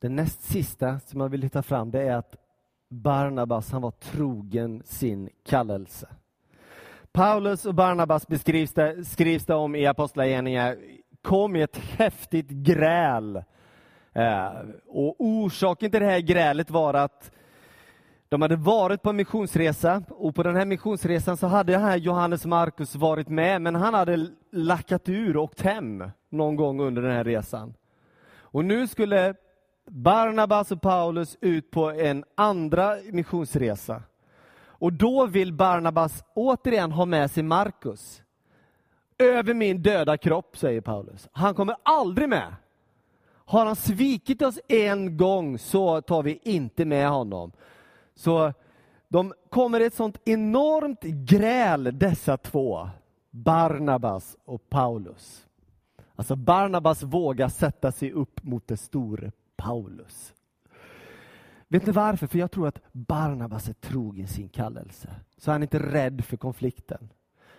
Det 0.00 0.08
näst 0.08 0.42
sista 0.42 1.00
som 1.00 1.20
jag 1.20 1.28
vill 1.28 1.40
lyfta 1.40 1.62
fram 1.62 1.90
det 1.90 2.02
är 2.02 2.14
att 2.14 2.36
Barnabas 2.88 3.72
han 3.72 3.82
var 3.82 3.90
trogen 3.90 4.82
sin 4.84 5.28
kallelse. 5.44 6.08
Paulus 7.12 7.66
och 7.66 7.74
Barnabas 7.74 8.28
beskrivs 8.28 8.72
det, 8.72 9.04
skrivs 9.04 9.46
det 9.46 9.54
om 9.54 9.74
i 9.74 9.86
Apostlagärningarna 9.86 10.76
kom 11.22 11.56
i 11.56 11.62
ett 11.62 11.76
häftigt 11.76 12.50
gräl. 12.50 13.36
Eh, 14.12 14.52
och 14.86 15.16
orsaken 15.18 15.90
till 15.90 16.00
det 16.00 16.06
här 16.06 16.20
grälet 16.20 16.70
var 16.70 16.94
att 16.94 17.30
de 18.28 18.42
hade 18.42 18.56
varit 18.56 19.02
på 19.02 19.10
en 19.10 19.16
missionsresa 19.16 20.02
och 20.08 20.34
på 20.34 20.42
den 20.42 20.56
här 20.56 20.64
missionsresan 20.64 21.36
så 21.36 21.46
hade 21.46 21.72
den 21.72 21.82
här 21.82 21.96
Johannes 21.96 22.46
Markus 22.46 22.94
varit 22.94 23.28
med, 23.28 23.62
men 23.62 23.74
han 23.74 23.94
hade 23.94 24.26
lackat 24.52 25.08
ur 25.08 25.36
och 25.36 25.44
åkt 25.44 25.60
hem 25.60 26.10
någon 26.28 26.56
gång 26.56 26.80
under 26.80 27.02
den 27.02 27.12
här 27.12 27.24
resan. 27.24 27.74
Och 28.40 28.64
nu 28.64 28.86
skulle 28.86 29.34
Barnabas 29.90 30.72
och 30.72 30.80
Paulus 30.82 31.36
ut 31.40 31.70
på 31.70 31.90
en 31.90 32.24
andra 32.34 32.96
missionsresa. 33.12 34.02
Och 34.60 34.92
då 34.92 35.26
vill 35.26 35.52
Barnabas 35.52 36.24
återigen 36.34 36.92
ha 36.92 37.04
med 37.04 37.30
sig 37.30 37.42
Markus. 37.42 38.22
Över 39.18 39.54
min 39.54 39.82
döda 39.82 40.16
kropp, 40.16 40.56
säger 40.56 40.80
Paulus. 40.80 41.28
Han 41.32 41.54
kommer 41.54 41.76
aldrig 41.82 42.28
med. 42.28 42.54
Har 43.30 43.66
han 43.66 43.76
svikit 43.76 44.42
oss 44.42 44.60
en 44.68 45.16
gång 45.16 45.58
så 45.58 46.00
tar 46.00 46.22
vi 46.22 46.40
inte 46.42 46.84
med 46.84 47.08
honom. 47.08 47.52
Så 48.14 48.52
de 49.08 49.32
kommer 49.50 49.80
i 49.80 49.84
ett 49.84 49.94
sånt 49.94 50.20
enormt 50.24 51.02
gräl 51.02 51.98
dessa 51.98 52.36
två, 52.36 52.88
Barnabas 53.30 54.36
och 54.44 54.70
Paulus. 54.70 55.46
Alltså 56.16 56.36
Barnabas 56.36 57.02
vågar 57.02 57.48
sätta 57.48 57.92
sig 57.92 58.12
upp 58.12 58.42
mot 58.42 58.68
det 58.68 58.76
store 58.76 59.32
Paulus. 59.58 60.34
Vet 61.68 61.86
ni 61.86 61.92
varför? 61.92 62.26
För 62.26 62.38
jag 62.38 62.50
tror 62.50 62.68
att 62.68 62.80
Barnabas 62.92 63.68
är 63.68 63.72
trogen 63.72 64.28
sin 64.28 64.48
kallelse. 64.48 65.08
Så 65.36 65.50
han 65.50 65.62
är 65.62 65.64
inte 65.64 65.78
rädd 65.78 66.24
för 66.24 66.36
konflikten. 66.36 67.08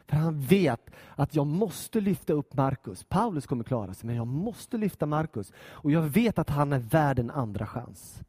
För 0.07 0.15
han 0.17 0.41
vet 0.41 0.89
att 1.15 1.35
jag 1.35 1.47
måste 1.47 2.01
lyfta 2.01 2.33
upp 2.33 2.53
Markus. 2.53 3.03
Paulus 3.03 3.47
kommer 3.47 3.63
klara 3.63 3.93
sig, 3.93 4.07
men 4.07 4.15
jag 4.15 4.27
måste 4.27 4.77
lyfta 4.77 5.05
Markus. 5.05 5.53
Och 5.57 5.91
jag 5.91 6.01
vet 6.01 6.39
att 6.39 6.49
han 6.49 6.73
är 6.73 6.79
värd 6.79 7.19
en 7.19 7.31
andra 7.31 7.67
chans. 7.67 8.21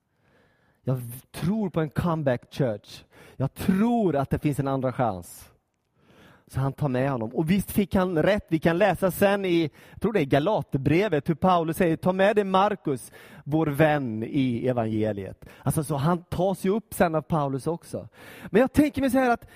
Jag 0.83 1.01
tror 1.31 1.71
på 1.71 1.81
en 1.81 1.91
comeback 1.91 2.55
church. 2.55 3.05
Jag 3.37 3.55
tror 3.55 4.17
att 4.17 4.31
det 4.31 4.39
finns 4.39 4.59
en 4.59 4.69
andra 4.69 4.93
chans. 4.93 5.51
Så 6.53 6.61
han 6.61 6.73
tar 6.73 6.89
med 6.89 7.11
honom. 7.11 7.35
Och 7.35 7.51
visst 7.51 7.71
fick 7.73 7.95
han 7.95 8.23
rätt. 8.23 8.47
Vi 8.49 8.59
kan 8.59 8.79
läsa 8.79 9.11
sen 9.11 9.45
i, 9.45 9.71
jag 9.91 10.01
tror 10.01 10.13
det 10.13 10.21
är 10.21 10.25
Galaterbrevet, 10.25 11.29
hur 11.29 11.35
Paulus 11.35 11.77
säger, 11.77 11.97
ta 11.97 12.13
med 12.13 12.37
dig 12.37 12.45
Markus, 12.45 13.13
vår 13.45 13.67
vän 13.67 14.25
i 14.27 14.69
evangeliet. 14.69 15.45
Alltså 15.63 15.85
så 15.85 15.97
han 15.97 16.23
tas 16.23 16.65
ju 16.65 16.71
upp 16.71 16.95
sen 16.95 17.15
av 17.15 17.23
Paulus 17.23 17.67
också. 17.67 18.09
Men 18.51 18.61
jag 18.61 18.73
tänker 18.73 19.01
mig 19.01 19.11
så 19.11 19.19
här 19.19 19.31
att 19.31 19.49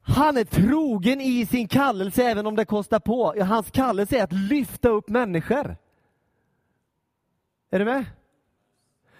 han 0.00 0.36
är 0.36 0.44
trogen 0.44 1.20
i 1.20 1.46
sin 1.46 1.68
kallelse 1.68 2.24
även 2.24 2.46
om 2.46 2.56
det 2.56 2.64
kostar 2.64 3.00
på. 3.00 3.34
Hans 3.40 3.70
kallelse 3.70 4.18
är 4.18 4.22
att 4.22 4.32
lyfta 4.32 4.88
upp 4.88 5.08
människor. 5.08 5.76
Är 7.70 7.78
du 7.78 7.84
med? 7.84 8.04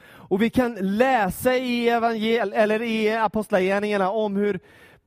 Och 0.04 0.42
vi 0.42 0.50
kan 0.50 0.74
läsa 0.80 1.56
i, 1.56 1.88
evangel 1.88 2.52
eller 2.52 2.82
i 2.82 3.16
Apostlagärningarna 3.16 4.10
om 4.10 4.36
hur 4.36 4.60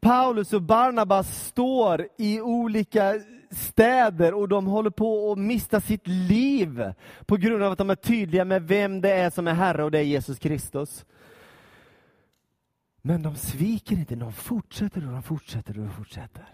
Paulus 0.05 0.53
och 0.53 0.61
Barnabas 0.61 1.47
står 1.47 2.07
i 2.17 2.41
olika 2.41 3.13
städer 3.51 4.33
och 4.33 4.47
de 4.47 4.67
håller 4.67 4.89
på 4.89 5.31
att 5.31 5.37
mista 5.37 5.81
sitt 5.81 6.07
liv 6.07 6.93
på 7.25 7.37
grund 7.37 7.63
av 7.63 7.71
att 7.71 7.77
de 7.77 7.89
är 7.89 7.95
tydliga 7.95 8.45
med 8.45 8.67
vem 8.67 9.01
det 9.01 9.11
är 9.11 9.29
som 9.29 9.47
är 9.47 9.53
Herre 9.53 9.83
och 9.83 9.91
det 9.91 9.99
är 9.99 10.03
Jesus 10.03 10.39
Kristus. 10.39 11.05
Men 13.01 13.23
de 13.23 13.35
sviker 13.35 13.95
inte, 13.95 14.15
de 14.15 14.33
fortsätter 14.33 15.07
och 15.07 15.13
de 15.13 15.23
fortsätter 15.23 15.79
och 15.79 15.85
de 15.85 15.93
fortsätter. 15.93 16.45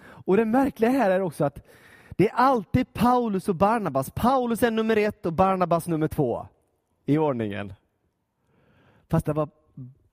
Och 0.00 0.36
det 0.36 0.44
märkliga 0.44 0.90
här 0.90 1.10
är 1.10 1.20
också 1.20 1.44
att 1.44 1.66
det 2.10 2.28
är 2.28 2.34
alltid 2.34 2.92
Paulus 2.92 3.48
och 3.48 3.56
Barnabas. 3.56 4.10
Paulus 4.10 4.62
är 4.62 4.70
nummer 4.70 4.96
ett 4.96 5.26
och 5.26 5.32
Barnabas 5.32 5.88
nummer 5.88 6.08
två 6.08 6.46
i 7.06 7.18
ordningen. 7.18 7.72
Fast 9.08 9.26
det 9.26 9.32
var 9.32 9.48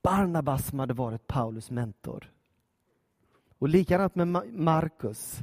Barnabas 0.02 0.66
som 0.66 0.78
hade 0.78 0.94
varit 0.94 1.26
Paulus 1.26 1.70
mentor. 1.70 2.30
Och 3.58 3.68
likadant 3.68 4.14
med 4.14 4.28
Markus 4.52 5.38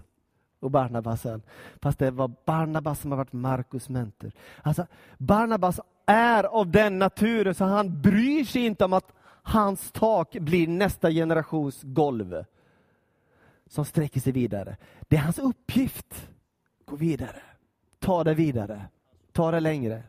och 0.60 0.72
Barnabasen. 0.72 1.42
Fast 1.82 2.00
det 2.00 2.12
var 2.12 2.32
Barnabas 2.46 3.00
som 3.00 3.12
har 3.12 3.18
varit 3.18 3.34
Markus 3.34 3.90
mentor. 3.90 4.32
Alltså, 4.62 4.88
Barnabas 5.18 5.80
är 6.06 6.44
av 6.44 6.72
den 6.72 7.00
naturen 7.00 7.56
så 7.56 7.66
han 7.66 8.02
bryr 8.02 8.46
sig 8.46 8.66
inte 8.66 8.86
om 8.86 8.94
att 8.94 9.14
hans 9.44 9.92
tak 9.92 10.32
blir 10.40 10.68
nästa 10.68 11.12
generations 11.12 11.80
golv. 11.84 12.46
Som 13.68 13.86
sträcker 13.86 14.20
sig 14.20 14.34
vidare. 14.34 14.78
Det 15.02 15.16
är 15.16 15.22
hans 15.22 15.40
uppgift. 15.40 16.30
Gå 16.86 16.96
vidare. 16.96 17.42
Ta 18.00 18.24
det 18.24 18.34
vidare. 18.34 18.82
Ta 19.32 19.52
det 19.52 19.60
längre. 19.60 20.04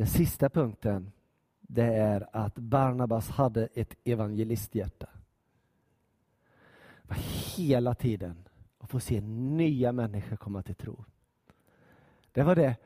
Den 0.00 0.06
sista 0.06 0.48
punkten 0.48 1.12
det 1.60 1.84
är 1.84 2.28
att 2.32 2.54
Barnabas 2.54 3.30
hade 3.30 3.68
ett 3.74 3.94
evangelisthjärta. 4.04 5.08
Hela 7.56 7.94
tiden 7.94 8.48
att 8.78 8.90
få 8.90 9.00
se 9.00 9.20
nya 9.20 9.92
människor 9.92 10.36
komma 10.36 10.62
till 10.62 10.74
tro. 10.74 11.04
Det 12.32 12.42
var 12.42 12.56
det. 12.56 12.76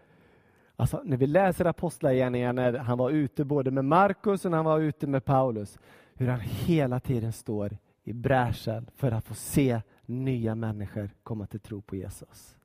Alltså, 0.76 1.02
när 1.04 1.16
vi 1.16 1.26
läser 1.26 1.64
Apostlagärningarna, 1.64 2.70
när 2.70 2.78
han 2.78 2.98
var 2.98 3.10
ute 3.10 3.44
både 3.44 3.70
med 3.70 3.84
Markus 3.84 4.44
och 4.44 4.50
när 4.50 4.58
han 4.58 4.64
var 4.64 4.80
ute 4.80 5.06
med 5.06 5.24
Paulus, 5.24 5.78
hur 6.14 6.28
han 6.28 6.40
hela 6.40 7.00
tiden 7.00 7.32
står 7.32 7.78
i 8.04 8.12
bräschen 8.12 8.90
för 8.94 9.12
att 9.12 9.24
få 9.24 9.34
se 9.34 9.80
nya 10.06 10.54
människor 10.54 11.10
komma 11.22 11.46
till 11.46 11.60
tro 11.60 11.82
på 11.82 11.96
Jesus. 11.96 12.56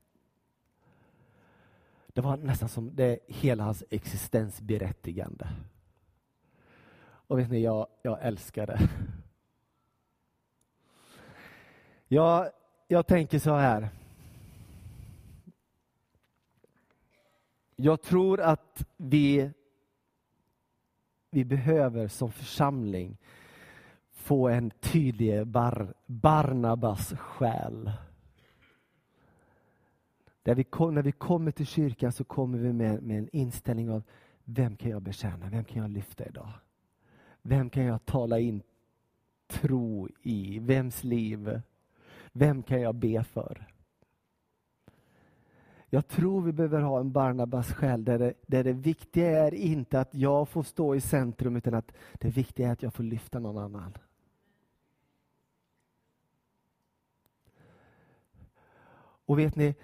Det 2.12 2.20
var 2.20 2.36
nästan 2.36 2.68
som 2.68 2.96
det 2.96 3.18
hela 3.26 3.64
hans 3.64 3.84
existensberättigande. 3.90 5.48
Och 7.02 7.38
vet 7.38 7.50
ni, 7.50 7.62
jag, 7.62 7.86
jag 8.02 8.18
älskar 8.22 8.66
det. 8.66 8.88
Jag, 12.08 12.50
jag 12.88 13.06
tänker 13.06 13.38
så 13.38 13.54
här. 13.54 13.88
Jag 17.76 18.02
tror 18.02 18.40
att 18.40 18.84
vi, 18.96 19.50
vi 21.30 21.44
behöver 21.44 22.08
som 22.08 22.32
församling 22.32 23.16
få 24.12 24.48
en 24.48 24.70
tydlig 24.70 25.46
bar, 25.46 25.94
Barnabas 26.06 27.12
själ. 27.18 27.92
Där 30.50 30.54
vi 30.54 30.64
kom, 30.64 30.94
när 30.94 31.02
vi 31.02 31.12
kommer 31.12 31.50
till 31.50 31.66
kyrkan 31.66 32.12
så 32.12 32.24
kommer 32.24 32.58
vi 32.58 32.72
med, 32.72 33.02
med 33.02 33.18
en 33.18 33.28
inställning 33.32 33.90
av 33.90 34.02
vem 34.44 34.76
kan 34.76 34.90
jag 34.90 35.02
betjäna? 35.02 35.48
Vem 35.50 35.64
kan 35.64 35.82
jag 35.82 35.90
lyfta 35.90 36.26
idag? 36.26 36.52
Vem 37.42 37.70
kan 37.70 37.84
jag 37.84 38.04
tala 38.04 38.38
in 38.38 38.62
tro 39.48 40.08
i? 40.22 40.58
Vems 40.58 41.04
liv? 41.04 41.60
Vem 42.32 42.62
kan 42.62 42.80
jag 42.80 42.94
be 42.94 43.24
för? 43.24 43.66
Jag 45.90 46.08
tror 46.08 46.40
vi 46.40 46.52
behöver 46.52 46.80
ha 46.80 47.00
en 47.00 47.12
Barnabas 47.12 47.72
själ 47.72 48.04
där 48.04 48.18
det, 48.18 48.32
där 48.46 48.64
det 48.64 48.72
viktiga 48.72 49.46
är 49.46 49.54
inte 49.54 50.00
att 50.00 50.14
jag 50.14 50.48
får 50.48 50.62
stå 50.62 50.94
i 50.94 51.00
centrum 51.00 51.56
utan 51.56 51.74
att 51.74 51.92
det 52.14 52.28
viktiga 52.28 52.68
är 52.68 52.72
att 52.72 52.82
jag 52.82 52.94
får 52.94 53.04
lyfta 53.04 53.38
någon 53.38 53.58
annan. 53.58 53.98
Och 59.26 59.38
vet 59.38 59.56
ni, 59.56 59.74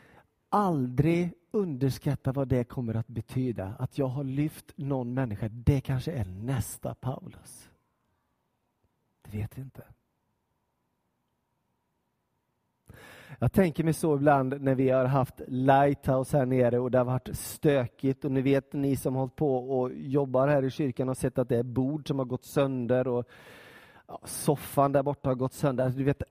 aldrig 0.48 1.32
underskatta 1.50 2.32
vad 2.32 2.48
det 2.48 2.64
kommer 2.64 2.94
att 2.94 3.09
betyda. 3.09 3.74
Att 3.78 3.98
jag 3.98 4.06
har 4.06 4.24
lyft 4.24 4.72
någon 4.76 5.14
människa, 5.14 5.48
det 5.48 5.80
kanske 5.80 6.12
är 6.12 6.24
nästa 6.24 6.94
Paulus. 6.94 7.70
Det 9.22 9.38
vet 9.38 9.59
vi 9.59 9.62
inte. 9.62 9.85
Jag 13.38 13.52
tänker 13.52 13.85
mig 13.85 13.92
så 13.92 14.16
ibland 14.16 14.61
när 14.61 14.74
vi 14.74 14.90
har 14.90 15.04
haft 15.04 15.40
Lighthouse 15.48 16.38
här 16.38 16.46
nere 16.46 16.78
och 16.78 16.90
det 16.90 16.98
har 16.98 17.04
varit 17.04 17.37
stökigt 17.37 18.24
och 18.24 18.32
ni 18.32 18.42
vet 18.42 18.72
ni 18.72 18.96
som 18.96 19.14
hållit 19.14 19.37
på 19.37 19.56
och 19.56 19.92
jobbar 19.94 20.48
här 20.48 20.64
i 20.64 20.70
kyrkan 20.70 21.09
har 21.09 21.14
sett 21.14 21.38
att 21.38 21.48
det 21.48 21.56
är 21.56 21.62
bord 21.62 22.09
som 22.09 22.18
har 22.18 22.26
gått 22.26 22.44
sönder 22.44 23.09
och 23.09 23.28
soffan 24.24 24.92
där 24.92 25.02
borta 25.02 25.28
har 25.28 25.35
gått 25.35 25.52
sönder. 25.52 25.85
Alltså, 25.85 25.98
du 25.98 26.04
vet, 26.04 26.22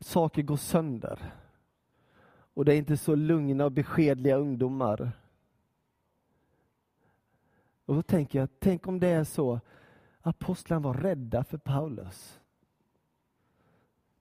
saker 0.00 0.42
går 0.42 0.56
sönder. 0.56 1.18
Och 2.54 2.64
det 2.64 2.74
är 2.74 2.78
inte 2.78 2.96
så 2.96 3.14
lugna 3.14 3.64
och 3.64 3.72
beskedliga 3.72 4.36
ungdomar. 4.36 5.12
Och 7.84 7.94
då 7.94 8.02
tänker 8.02 8.38
jag, 8.38 8.48
tänk 8.58 8.86
om 8.86 9.00
det 9.00 9.08
är 9.08 9.24
så 9.24 9.60
apostlarna 10.20 10.80
var 10.80 10.94
rädda 10.94 11.44
för 11.44 11.58
Paulus. 11.58 12.40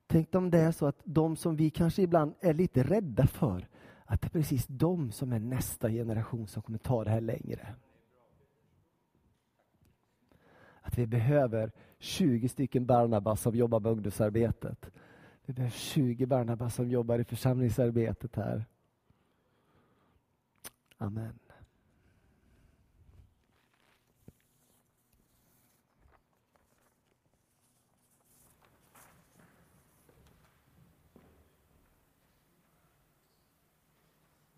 Tänk 0.07 0.35
om 0.35 0.49
det 0.49 0.59
är 0.59 0.71
så 0.71 0.85
att 0.85 1.01
de 1.03 1.35
som 1.35 1.55
vi 1.55 1.69
kanske 1.69 2.01
ibland 2.01 2.33
är 2.39 2.53
lite 2.53 2.83
rädda 2.83 3.27
för, 3.27 3.67
att 4.05 4.21
det 4.21 4.27
är 4.27 4.29
precis 4.29 4.67
de 4.67 5.11
som 5.11 5.33
är 5.33 5.39
nästa 5.39 5.89
generation 5.89 6.47
som 6.47 6.61
kommer 6.61 6.77
ta 6.77 7.03
det 7.03 7.09
här 7.09 7.21
längre. 7.21 7.75
Att 10.81 10.97
vi 10.97 11.07
behöver 11.07 11.71
20 11.99 12.49
stycken 12.49 12.85
Barnabas 12.85 13.41
som 13.41 13.55
jobbar 13.55 13.79
med 13.79 13.91
ungdomsarbetet 13.91 14.91
det 15.45 15.63
är 15.63 15.69
20 15.69 16.25
Barnabas 16.25 16.75
som 16.75 16.89
jobbar 16.89 17.19
i 17.19 17.23
församlingsarbetet 17.23 18.35
här. 18.35 18.65
Amen. 20.97 21.39